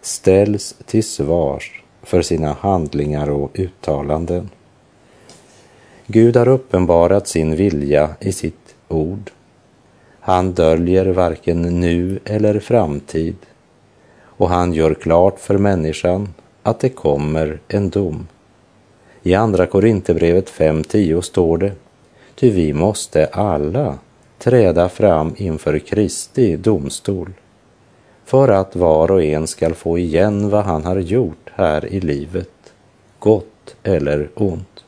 ställs 0.00 0.74
till 0.86 1.04
svars 1.04 1.82
för 2.02 2.22
sina 2.22 2.52
handlingar 2.52 3.30
och 3.30 3.50
uttalanden. 3.54 4.50
Gud 6.06 6.36
har 6.36 6.48
uppenbarat 6.48 7.28
sin 7.28 7.56
vilja 7.56 8.10
i 8.20 8.32
sitt 8.32 8.74
ord. 8.88 9.30
Han 10.20 10.52
döljer 10.52 11.06
varken 11.06 11.80
nu 11.80 12.18
eller 12.24 12.60
framtid 12.60 13.36
och 14.20 14.48
han 14.48 14.72
gör 14.72 14.94
klart 14.94 15.40
för 15.40 15.58
människan 15.58 16.34
att 16.62 16.80
det 16.80 16.88
kommer 16.88 17.60
en 17.68 17.90
dom. 17.90 18.26
I 19.22 19.34
Andra 19.34 19.66
Korinthierbrevet 19.66 20.50
5.10 20.50 21.20
står 21.20 21.58
det, 21.58 21.72
ty 22.34 22.50
vi 22.50 22.72
måste 22.72 23.26
alla 23.26 23.98
träda 24.38 24.88
fram 24.88 25.34
inför 25.36 25.78
Kristi 25.78 26.56
domstol 26.56 27.32
för 28.28 28.48
att 28.48 28.76
var 28.76 29.10
och 29.10 29.22
en 29.22 29.46
skall 29.46 29.74
få 29.74 29.98
igen 29.98 30.50
vad 30.50 30.64
han 30.64 30.84
har 30.84 30.96
gjort 30.96 31.50
här 31.54 31.86
i 31.86 32.00
livet, 32.00 32.72
gott 33.18 33.76
eller 33.82 34.28
ont. 34.34 34.84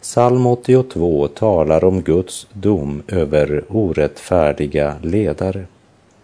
Psalm 0.00 0.46
82 0.46 1.28
talar 1.28 1.84
om 1.84 2.02
Guds 2.02 2.46
dom 2.52 3.02
över 3.08 3.64
orättfärdiga 3.68 4.96
ledare. 5.02 5.64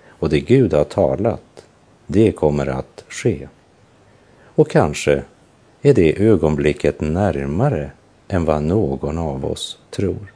Och 0.09 0.29
det 0.29 0.41
Gud 0.41 0.73
har 0.73 0.85
talat, 0.85 1.65
det 2.07 2.33
kommer 2.33 2.67
att 2.67 3.05
ske. 3.09 3.49
Och 4.55 4.71
kanske 4.71 5.23
är 5.83 5.95
det 5.95 6.23
ögonblicket 6.23 7.01
närmare 7.01 7.91
än 8.29 8.45
vad 8.45 8.63
någon 8.63 9.19
av 9.19 9.45
oss 9.45 9.79
tror. 9.91 10.33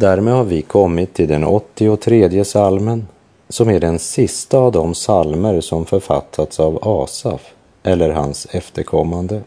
Därmed 0.00 0.34
har 0.34 0.44
vi 0.44 0.62
kommit 0.62 1.14
till 1.14 1.28
den 1.28 1.44
83 1.44 2.44
salmen 2.44 3.06
som 3.48 3.68
är 3.68 3.80
den 3.80 3.98
sista 3.98 4.58
av 4.58 4.72
de 4.72 4.94
salmer 4.94 5.60
som 5.60 5.84
författats 5.84 6.60
av 6.60 6.78
Asaf 6.82 7.54
eller 7.82 8.10
hans 8.10 8.46
efterkommande. 8.50 9.40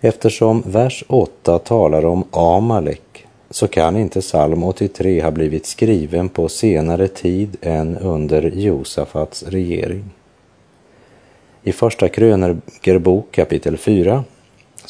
Eftersom 0.00 0.62
vers 0.66 1.04
8 1.08 1.58
talar 1.58 2.04
om 2.04 2.24
Amalek 2.30 3.26
så 3.50 3.68
kan 3.68 3.96
inte 3.96 4.20
psalm 4.20 4.62
83 4.62 5.22
ha 5.22 5.30
blivit 5.30 5.66
skriven 5.66 6.28
på 6.28 6.48
senare 6.48 7.08
tid 7.08 7.56
än 7.60 7.98
under 7.98 8.42
Josafats 8.42 9.42
regering. 9.42 10.04
I 11.62 11.72
Första 11.72 12.08
krönikebok 12.08 13.32
kapitel 13.32 13.76
4 13.76 14.24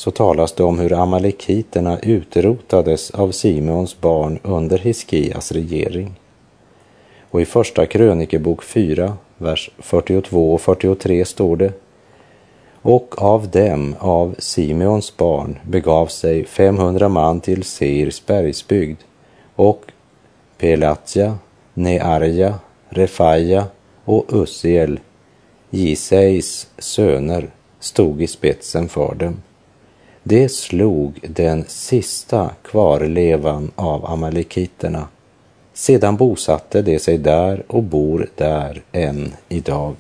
så 0.01 0.11
talas 0.11 0.53
det 0.53 0.63
om 0.63 0.79
hur 0.79 0.93
amalekiterna 0.93 1.99
utrotades 1.99 3.11
av 3.11 3.31
Simons 3.31 4.01
barn 4.01 4.39
under 4.43 4.79
Hiskias 4.79 5.53
regering. 5.53 6.21
Och 7.31 7.41
i 7.41 7.45
Första 7.45 7.87
krönikebok 7.87 8.63
4, 8.63 9.17
vers 9.39 9.71
42 9.79 10.55
och 10.55 10.61
43 10.61 11.25
står 11.25 11.57
det 11.57 11.73
och 12.83 13.23
av 13.23 13.49
dem, 13.49 13.97
av 13.99 14.35
Simeons 14.39 15.17
barn, 15.17 15.59
begav 15.63 16.07
sig 16.07 16.45
500 16.45 17.09
man 17.09 17.41
till 17.41 17.63
Seirs 17.63 18.27
bergsbygd 18.27 18.99
och 19.57 19.85
Pelatja, 20.59 21.39
Nearja, 21.75 22.55
Refaja 22.89 23.65
och 24.05 24.25
Ussiel, 24.29 25.01
Giseis 25.71 26.69
söner, 26.79 27.51
stod 27.81 28.23
i 28.23 28.27
spetsen 28.27 28.89
för 28.89 29.15
dem. 29.15 29.37
Det 30.23 30.49
slog 30.49 31.19
den 31.23 31.65
sista 31.69 32.51
kvarlevan 32.63 33.71
av 33.75 34.07
amalekiterna. 34.07 35.09
Sedan 35.73 36.17
bosatte 36.17 36.83
de 36.83 36.99
sig 36.99 37.19
där 37.19 37.63
och 37.67 37.83
bor 37.83 38.29
där 38.37 38.83
än 38.93 39.33
idag. 39.49 39.95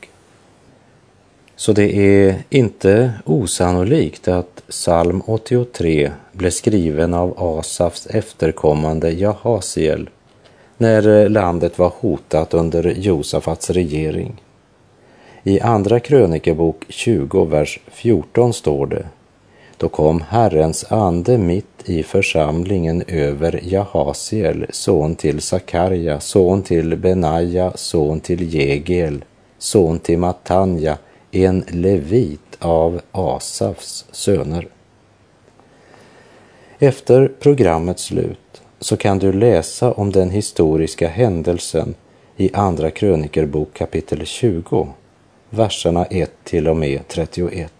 Så 1.56 1.72
det 1.72 1.96
är 1.96 2.42
inte 2.50 3.12
osannolikt 3.24 4.28
att 4.28 4.62
psalm 4.68 5.22
83 5.26 6.10
blev 6.32 6.50
skriven 6.50 7.14
av 7.14 7.34
Asafs 7.36 8.06
efterkommande 8.06 9.10
Jahasiel 9.10 10.10
när 10.78 11.28
landet 11.28 11.78
var 11.78 11.92
hotat 12.00 12.54
under 12.54 12.94
Josafats 12.98 13.70
regering. 13.70 14.42
I 15.42 15.60
Andra 15.60 16.00
krönikebok 16.00 16.84
20, 16.88 17.44
vers 17.44 17.80
14 17.86 18.52
står 18.52 18.86
det 18.86 19.06
då 19.80 19.88
kom 19.88 20.24
Herrens 20.28 20.92
ande 20.92 21.38
mitt 21.38 21.82
i 21.84 22.02
församlingen 22.02 23.02
över 23.06 23.60
Jahasiel, 23.62 24.66
son 24.70 25.14
till 25.14 25.40
Sakarja, 25.40 26.20
son 26.20 26.62
till 26.62 26.96
Benaja, 26.96 27.72
son 27.74 28.20
till 28.20 28.54
Jegel, 28.54 29.24
son 29.58 29.98
till 29.98 30.18
Matanja, 30.18 30.98
en 31.30 31.64
levit 31.68 32.56
av 32.58 33.00
Asafs 33.12 34.04
söner. 34.10 34.68
Efter 36.78 37.28
programmets 37.40 38.02
slut 38.02 38.62
så 38.80 38.96
kan 38.96 39.18
du 39.18 39.32
läsa 39.32 39.92
om 39.92 40.12
den 40.12 40.30
historiska 40.30 41.08
händelsen 41.08 41.94
i 42.36 42.50
Andra 42.54 42.90
krönikerbok 42.90 43.74
kapitel 43.74 44.26
20, 44.26 44.88
verserna 45.50 46.04
1 46.04 46.30
till 46.44 46.68
och 46.68 46.76
med 46.76 47.08
31. 47.08 47.72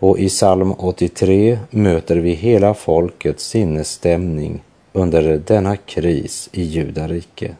Och 0.00 0.18
i 0.18 0.28
psalm 0.28 0.72
83 0.72 1.58
möter 1.70 2.16
vi 2.16 2.32
hela 2.32 2.74
folkets 2.74 3.44
sinnesstämning 3.44 4.62
under 4.92 5.42
denna 5.46 5.76
kris 5.76 6.48
i 6.52 6.62
judarike. 6.62 7.56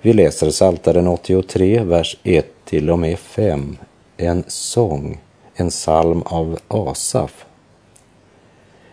Vi 0.00 0.12
läser 0.12 0.50
Psaltaren 0.50 1.08
83, 1.08 1.82
vers 1.82 2.18
1 2.22 2.46
till 2.64 2.90
och 2.90 2.98
med 2.98 3.18
5, 3.18 3.76
en 4.16 4.44
sång, 4.46 5.20
en 5.54 5.70
psalm 5.70 6.22
av 6.22 6.58
Asaf. 6.68 7.46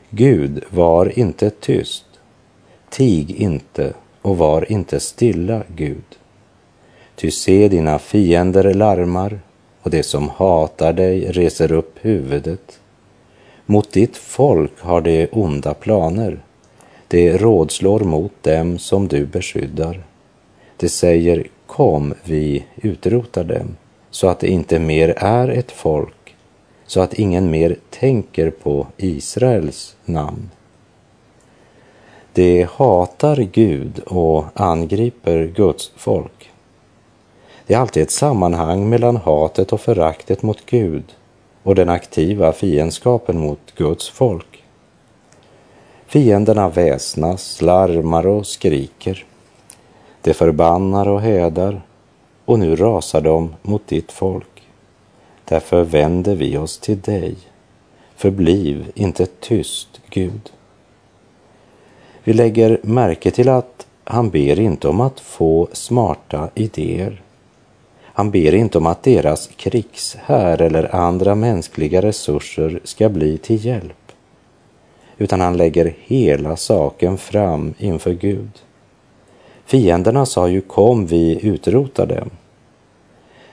Gud, 0.09 0.63
var 0.69 1.19
inte 1.19 1.49
tyst, 1.49 2.05
tig 2.89 3.31
inte 3.31 3.93
och 4.21 4.37
var 4.37 4.71
inte 4.71 4.99
stilla, 4.99 5.63
Gud. 5.75 6.17
Ty 7.15 7.31
se, 7.31 7.67
dina 7.67 7.99
fiender 7.99 8.73
larmar 8.73 9.39
och 9.87 9.91
det 9.91 10.03
som 10.03 10.29
hatar 10.29 10.93
dig 10.93 11.31
reser 11.31 11.71
upp 11.71 11.95
huvudet. 12.01 12.79
Mot 13.65 13.91
ditt 13.91 14.17
folk 14.17 14.71
har 14.79 15.01
de 15.01 15.27
onda 15.31 15.73
planer. 15.73 16.39
Det 17.07 17.37
rådslår 17.37 17.99
mot 17.99 18.31
dem 18.41 18.79
som 18.79 19.07
du 19.07 19.25
beskyddar. 19.25 20.03
Det 20.77 20.89
säger 20.89 21.47
kom, 21.65 22.13
vi 22.23 22.65
utrotar 22.75 23.43
dem, 23.43 23.75
så 24.11 24.27
att 24.27 24.39
det 24.39 24.47
inte 24.47 24.79
mer 24.79 25.13
är 25.17 25.47
ett 25.47 25.71
folk, 25.71 26.35
så 26.85 27.01
att 27.01 27.13
ingen 27.13 27.51
mer 27.51 27.75
tänker 27.89 28.49
på 28.49 28.87
Israels 28.97 29.95
namn. 30.05 30.49
De 32.33 32.63
hatar 32.63 33.37
Gud 33.37 33.99
och 33.99 34.45
angriper 34.53 35.53
Guds 35.55 35.91
folk. 35.95 36.51
Det 37.67 37.73
är 37.73 37.79
alltid 37.79 38.03
ett 38.03 38.11
sammanhang 38.11 38.89
mellan 38.89 39.17
hatet 39.17 39.73
och 39.73 39.81
föraktet 39.81 40.43
mot 40.43 40.65
Gud 40.65 41.03
och 41.63 41.75
den 41.75 41.89
aktiva 41.89 42.53
fiendskapen 42.53 43.39
mot 43.39 43.75
Guds 43.75 44.09
folk. 44.09 44.63
Fienderna 46.05 46.69
väsnas, 46.69 47.61
larmar 47.61 48.27
och 48.27 48.47
skriker. 48.47 49.25
De 50.21 50.33
förbannar 50.33 51.07
och 51.07 51.21
hädar 51.21 51.81
och 52.45 52.59
nu 52.59 52.75
rasar 52.75 53.21
de 53.21 53.55
mot 53.61 53.87
ditt 53.87 54.11
folk. 54.11 54.61
Därför 55.45 55.83
vänder 55.83 56.35
vi 56.35 56.57
oss 56.57 56.77
till 56.77 57.01
dig. 57.01 57.35
Förbliv 58.15 58.91
inte 58.95 59.25
tyst, 59.25 60.01
Gud. 60.09 60.51
Vi 62.23 62.33
lägger 62.33 62.79
märke 62.83 63.31
till 63.31 63.49
att 63.49 63.87
han 64.03 64.29
ber 64.29 64.59
inte 64.59 64.87
om 64.87 65.01
att 65.01 65.19
få 65.19 65.67
smarta 65.71 66.49
idéer. 66.55 67.21
Han 68.17 68.31
ber 68.31 68.55
inte 68.55 68.77
om 68.77 68.85
att 68.85 69.03
deras 69.03 69.47
krigshär 69.47 70.61
eller 70.61 70.95
andra 70.95 71.35
mänskliga 71.35 72.01
resurser 72.01 72.79
ska 72.83 73.09
bli 73.09 73.37
till 73.37 73.65
hjälp, 73.65 74.11
utan 75.17 75.41
han 75.41 75.57
lägger 75.57 75.95
hela 75.99 76.57
saken 76.57 77.17
fram 77.17 77.73
inför 77.77 78.13
Gud. 78.13 78.49
Fienderna 79.65 80.25
sa 80.25 80.47
ju 80.47 80.61
kom, 80.61 81.05
vi 81.05 81.45
utrotar 81.47 82.05
dem. 82.05 82.29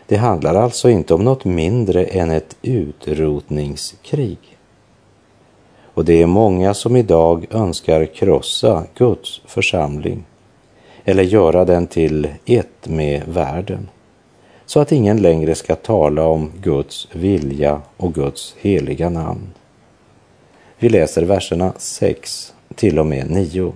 Det 0.06 0.16
handlar 0.16 0.54
alltså 0.54 0.90
inte 0.90 1.14
om 1.14 1.24
något 1.24 1.44
mindre 1.44 2.04
än 2.04 2.30
ett 2.30 2.56
utrotningskrig. 2.62 4.38
Och 5.94 6.04
det 6.04 6.22
är 6.22 6.26
många 6.26 6.74
som 6.74 6.96
idag 6.96 7.46
önskar 7.50 8.06
krossa 8.06 8.84
Guds 8.94 9.40
församling 9.46 10.24
eller 11.04 11.22
göra 11.22 11.64
den 11.64 11.86
till 11.86 12.28
ett 12.46 12.88
med 12.88 13.22
världen 13.28 13.88
så 14.74 14.80
att 14.80 14.92
ingen 14.92 15.22
längre 15.22 15.54
ska 15.54 15.76
tala 15.76 16.26
om 16.26 16.52
Guds 16.62 17.08
vilja 17.12 17.80
och 17.96 18.14
Guds 18.14 18.54
heliga 18.60 19.08
namn. 19.08 19.54
Vi 20.78 20.88
läser 20.88 21.22
verserna 21.22 21.72
6 21.78 22.54
till 22.74 22.98
och 22.98 23.06
med 23.06 23.30
9. 23.30 23.72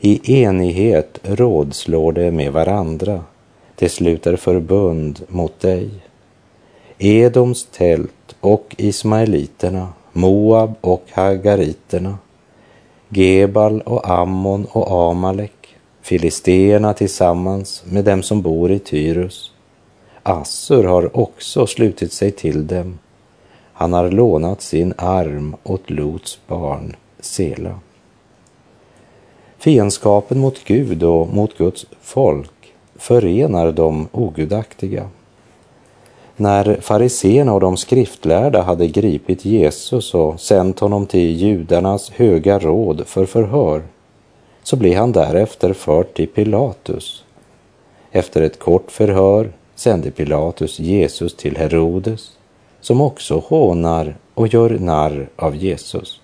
I 0.00 0.42
enighet 0.42 1.18
rådslår 1.22 2.12
de 2.12 2.30
med 2.30 2.52
varandra, 2.52 3.24
de 3.76 3.88
sluter 3.88 4.36
förbund 4.36 5.20
mot 5.28 5.60
dig. 5.60 5.90
Edoms 6.98 7.66
tält 7.66 8.36
och 8.40 8.74
Ismaeliterna, 8.78 9.88
Moab 10.12 10.74
och 10.80 11.04
Hagariterna, 11.10 12.18
Gebal 13.08 13.80
och 13.80 14.10
Ammon 14.10 14.64
och 14.64 15.10
Amalek, 15.10 15.76
Filisteerna 16.02 16.94
tillsammans 16.94 17.84
med 17.86 18.04
dem 18.04 18.22
som 18.22 18.42
bor 18.42 18.72
i 18.72 18.78
Tyrus. 18.78 19.50
Assur 20.26 20.84
har 20.84 21.16
också 21.16 21.66
slutit 21.66 22.12
sig 22.12 22.30
till 22.30 22.66
dem. 22.66 22.98
Han 23.72 23.92
har 23.92 24.10
lånat 24.10 24.62
sin 24.62 24.94
arm 24.96 25.56
åt 25.62 25.90
Lots 25.90 26.38
barn, 26.46 26.96
Sela. 27.20 27.80
Fiendskapen 29.58 30.38
mot 30.38 30.64
Gud 30.64 31.02
och 31.02 31.28
mot 31.28 31.58
Guds 31.58 31.86
folk 32.00 32.74
förenar 32.94 33.72
de 33.72 34.08
ogudaktiga. 34.12 35.08
När 36.36 36.80
fariseerna 36.80 37.52
och 37.52 37.60
de 37.60 37.76
skriftlärda 37.76 38.62
hade 38.62 38.86
gripit 38.88 39.44
Jesus 39.44 40.14
och 40.14 40.40
sänt 40.40 40.80
honom 40.80 41.06
till 41.06 41.36
judarnas 41.36 42.10
höga 42.10 42.58
råd 42.58 43.06
för 43.06 43.26
förhör 43.26 43.82
så 44.62 44.76
blev 44.76 44.98
han 44.98 45.12
därefter 45.12 45.72
förd 45.72 46.14
till 46.14 46.28
Pilatus. 46.28 47.24
Efter 48.10 48.42
ett 48.42 48.58
kort 48.58 48.90
förhör 48.90 49.52
sände 49.74 50.10
Pilatus 50.10 50.78
Jesus 50.78 51.36
till 51.36 51.56
Herodes 51.56 52.32
som 52.80 53.00
också 53.00 53.38
hånar 53.38 54.16
och 54.34 54.48
gör 54.48 54.70
narr 54.70 55.28
av 55.36 55.56
Jesus. 55.56 56.20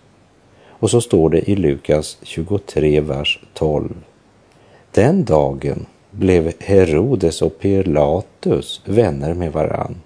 Och 0.69 0.91
så 0.91 1.01
står 1.01 1.31
det 1.31 1.51
i 1.51 1.57
Lukas 1.57 2.19
23, 2.23 3.01
vers 3.01 3.41
12. 3.55 3.95
Den 4.91 5.25
dagen 5.25 5.87
blev 6.11 6.53
Herodes 6.59 7.43
och 7.43 7.59
Pilatus 7.59 8.83
vänner 8.85 9.35
med 9.35 9.53
varann. 9.53 9.97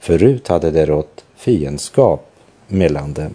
Förut 0.00 0.48
hade 0.48 0.70
det 0.70 0.86
rått 0.86 1.24
fiendskap 1.36 2.30
mellan 2.68 3.12
dem. 3.12 3.34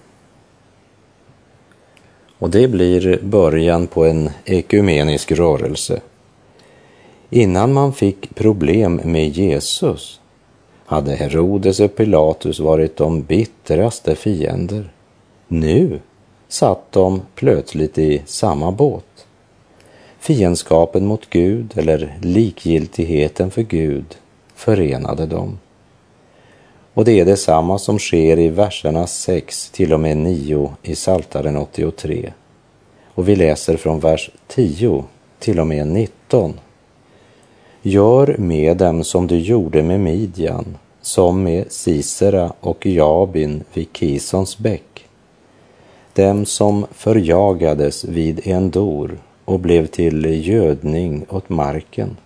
Och 2.37 2.49
det 2.49 2.67
blir 2.67 3.19
början 3.23 3.87
på 3.87 4.05
en 4.05 4.29
ekumenisk 4.45 5.31
rörelse. 5.31 6.01
Innan 7.29 7.73
man 7.73 7.93
fick 7.93 8.35
problem 8.35 9.01
med 9.03 9.29
Jesus 9.29 10.19
hade 10.85 11.15
Herodes 11.15 11.79
och 11.79 11.95
Pilatus 11.95 12.59
varit 12.59 12.97
de 12.97 13.21
bittraste 13.21 14.15
fiender. 14.15 14.91
Nu 15.47 15.99
satt 16.47 16.91
de 16.91 17.21
plötsligt 17.35 17.97
i 17.97 18.21
samma 18.25 18.71
båt. 18.71 19.25
Fiendskapen 20.19 21.05
mot 21.05 21.29
Gud 21.29 21.73
eller 21.75 22.17
likgiltigheten 22.21 23.51
för 23.51 23.61
Gud 23.61 24.17
förenade 24.55 25.25
dem. 25.25 25.59
Och 26.93 27.05
det 27.05 27.19
är 27.19 27.25
detsamma 27.25 27.79
som 27.79 27.99
sker 27.99 28.39
i 28.39 28.49
verserna 28.49 29.07
6 29.07 29.69
till 29.69 29.93
och 29.93 29.99
med 29.99 30.17
9 30.17 30.73
i 30.83 30.95
Saltaren 30.95 31.57
83. 31.57 32.33
Och 33.05 33.29
vi 33.29 33.35
läser 33.35 33.77
från 33.77 33.99
vers 33.99 34.29
10 34.47 35.03
till 35.39 35.59
och 35.59 35.67
med 35.67 35.87
19. 35.87 36.59
Gör 37.81 38.35
med 38.37 38.77
dem 38.77 39.03
som 39.03 39.27
du 39.27 39.37
gjorde 39.37 39.83
med 39.83 39.99
Midjan, 39.99 40.77
som 41.01 41.43
med 41.43 41.71
Sisera 41.71 42.53
och 42.59 42.85
Jabin 42.85 43.63
vid 43.73 43.87
Kisons 43.93 44.57
bäck. 44.57 45.05
Dem 46.13 46.45
som 46.45 46.85
förjagades 46.91 48.03
vid 48.03 48.47
Endor 48.47 49.17
och 49.45 49.59
blev 49.59 49.87
till 49.87 50.47
gödning 50.47 51.25
åt 51.29 51.49
marken. 51.49 52.17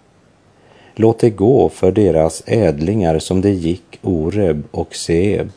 Låt 0.96 1.20
det 1.20 1.30
gå 1.30 1.70
för 1.70 1.92
deras 1.92 2.44
ädlingar 2.46 3.20
som 3.20 3.42
det 3.42 3.52
gick 3.52 4.00
Oreb 4.02 4.64
och 4.72 4.96
Seb 4.96 5.50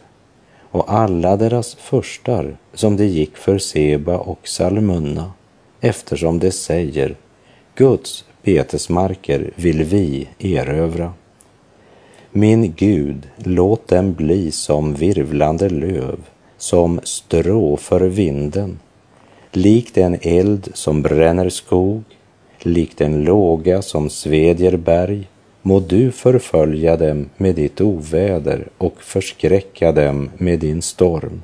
och 0.71 0.93
alla 0.93 1.37
deras 1.37 1.75
förstar 1.75 2.57
som 2.75 2.97
det 2.97 3.07
gick 3.07 3.37
för 3.37 3.59
Seba 3.59 4.17
och 4.17 4.49
Salmunna 4.49 5.33
eftersom 5.81 6.39
det 6.39 6.53
säger 6.53 7.17
Guds 7.75 8.25
betesmarker 8.47 9.51
vill 9.57 9.85
vi 9.85 10.29
erövra. 10.39 11.13
Min 12.31 12.73
Gud, 12.77 13.29
låt 13.37 13.89
dem 13.89 14.13
bli 14.13 14.51
som 14.51 14.95
virvlande 14.95 15.69
löv, 15.69 16.19
som 16.59 17.01
strå 17.03 17.77
för 17.77 18.01
vinden, 18.01 18.79
likt 19.53 19.99
en 19.99 20.19
eld 20.23 20.69
som 20.75 21.03
bränner 21.03 21.49
skog, 21.49 22.03
likt 22.61 23.01
en 23.01 23.25
låga 23.25 23.83
som 23.83 24.11
svedjer 24.11 24.77
berg, 24.77 25.29
må 25.63 25.81
du 25.81 26.13
förfölja 26.13 26.97
dem 26.97 27.29
med 27.37 27.55
ditt 27.55 27.81
oväder 27.81 28.69
och 28.79 29.03
förskräcka 29.03 29.93
dem 29.93 30.31
med 30.39 30.59
din 30.59 30.83
storm. 30.83 31.43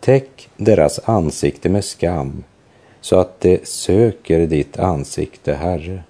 Täck 0.00 0.48
deras 0.56 1.00
ansikte 1.04 1.68
med 1.68 1.84
skam 1.84 2.44
så 3.04 3.18
att 3.18 3.40
de 3.40 3.60
söker 3.64 4.46
ditt 4.46 4.78
ansikte, 4.78 5.54
Herre. 5.54 6.02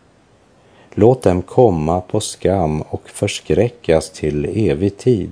Låt 0.90 1.22
dem 1.22 1.42
komma 1.42 2.00
på 2.00 2.20
skam 2.20 2.82
och 2.82 3.08
förskräckas 3.08 4.10
till 4.10 4.68
evig 4.70 4.96
tid. 4.96 5.30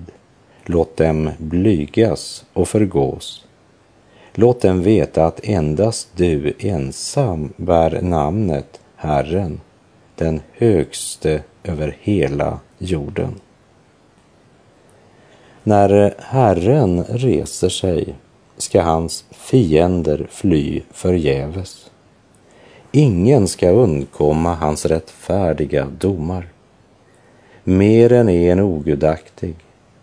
Låt 0.64 0.96
dem 0.96 1.31
blygas 1.38 2.44
och 2.53 2.68
förgås. 2.68 3.46
Låt 4.35 4.61
dem 4.61 4.83
veta 4.83 5.27
att 5.27 5.40
endast 5.44 6.09
du 6.16 6.55
ensam 6.59 7.53
bär 7.57 8.03
namnet 8.03 8.81
Herren, 8.96 9.61
den 10.14 10.40
högste 10.53 11.42
över 11.64 11.96
hela 12.01 12.61
jorden. 12.79 13.35
När 15.62 16.14
Herren 16.18 17.05
reser 17.05 17.68
sig 17.68 18.14
ska 18.56 18.82
hans 18.82 19.24
fiender 19.30 20.26
fly 20.30 20.82
förgäves. 20.90 21.90
Ingen 22.92 23.48
ska 23.48 23.70
undkomma 23.70 24.54
hans 24.54 24.86
rättfärdiga 24.86 25.88
domar. 25.98 26.48
Mer 27.64 28.12
än 28.12 28.28
en 28.28 28.60
ogudaktig 28.60 29.54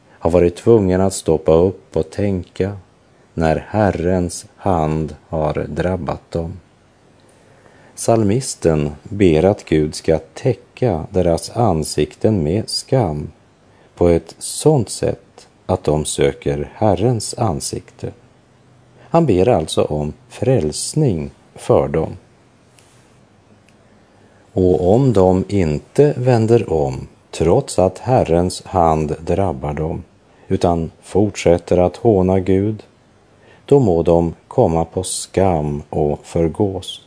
har 0.10 0.32
varit 0.32 0.56
tvungen 0.56 1.02
att 1.02 1.14
stoppa 1.14 1.54
upp 1.54 1.98
och 1.98 2.10
tänka 2.10 2.78
när 3.34 3.66
Herrens 3.70 4.46
hand 4.56 5.16
har 5.28 5.54
drabbat 5.54 6.32
dem. 6.32 6.60
Salmisten 7.96 8.92
ber 9.04 9.46
att 9.46 9.66
Gud 9.66 9.96
ska 9.96 10.20
täcka 10.34 11.08
deras 11.10 11.50
ansikten 11.50 12.44
med 12.44 12.70
skam 12.70 13.32
på 13.96 14.08
ett 14.08 14.36
sådant 14.40 14.90
sätt 14.90 15.48
att 15.66 15.84
de 15.84 16.06
söker 16.06 16.72
Herrens 16.76 17.36
ansikte. 17.38 18.12
Han 19.10 19.26
ber 19.26 19.50
alltså 19.50 19.84
om 19.84 20.14
frälsning 20.30 21.32
för 21.56 21.88
dem. 21.88 22.18
Och 24.54 24.94
om 24.94 25.14
de 25.14 25.46
inte 25.48 26.14
vänder 26.18 26.74
om, 26.74 27.08
trots 27.32 27.80
att 27.80 28.00
Herrens 28.00 28.66
hand 28.66 29.16
drabbar 29.20 29.74
dem, 29.74 30.04
utan 30.48 30.92
fortsätter 31.02 31.78
att 31.78 31.98
håna 31.98 32.40
Gud, 32.40 32.84
då 33.66 33.80
må 33.80 34.04
de 34.04 34.34
komma 34.48 34.86
på 34.86 35.04
skam 35.04 35.84
och 35.90 36.20
förgås. 36.24 37.02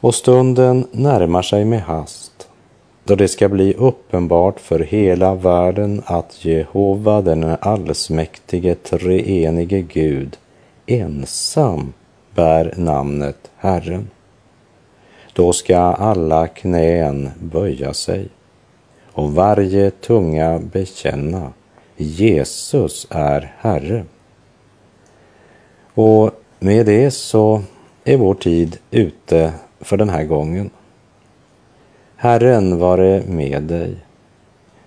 Och 0.00 0.14
stunden 0.14 0.86
närmar 0.92 1.42
sig 1.42 1.64
med 1.64 1.82
hast, 1.82 2.48
då 3.04 3.14
det 3.14 3.28
ska 3.28 3.48
bli 3.48 3.74
uppenbart 3.74 4.60
för 4.60 4.80
hela 4.80 5.34
världen 5.34 6.02
att 6.06 6.44
Jehova, 6.44 7.22
den 7.22 7.56
allsmäktige 7.60 8.74
treenige 8.74 9.80
Gud, 9.80 10.36
ensam 10.88 11.92
bär 12.34 12.74
namnet 12.76 13.50
Herren. 13.56 14.10
Då 15.32 15.52
ska 15.52 15.78
alla 15.78 16.48
knän 16.48 17.30
böja 17.40 17.94
sig 17.94 18.28
och 19.12 19.32
varje 19.32 19.90
tunga 19.90 20.58
bekänna 20.58 21.52
Jesus 21.96 23.06
är 23.10 23.54
Herre. 23.58 24.04
Och 25.94 26.30
med 26.58 26.86
det 26.86 27.10
så 27.10 27.62
är 28.04 28.16
vår 28.16 28.34
tid 28.34 28.78
ute 28.90 29.52
för 29.80 29.96
den 29.96 30.08
här 30.08 30.24
gången. 30.24 30.70
Herren 32.16 32.78
vare 32.78 33.22
med 33.26 33.62
dig. 33.62 33.96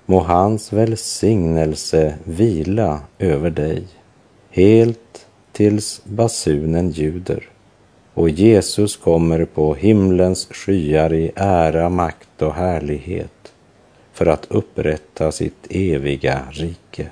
Må 0.05 0.19
hans 0.19 0.73
välsignelse 0.73 2.15
vila 2.23 2.99
över 3.19 3.49
dig, 3.49 3.83
helt 4.49 5.20
tills 5.51 6.01
basunen 6.05 6.91
ljuder 6.91 7.49
och 8.13 8.29
Jesus 8.29 8.97
kommer 8.97 9.45
på 9.45 9.75
himlens 9.75 10.47
skyar 10.51 11.13
i 11.13 11.31
ära, 11.35 11.89
makt 11.89 12.41
och 12.41 12.53
härlighet 12.53 13.53
för 14.13 14.25
att 14.25 14.45
upprätta 14.51 15.31
sitt 15.31 15.67
eviga 15.69 16.41
rike. 16.51 17.07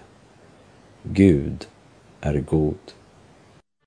Gud 1.03 1.67
är 2.21 2.39
god. 2.49 2.77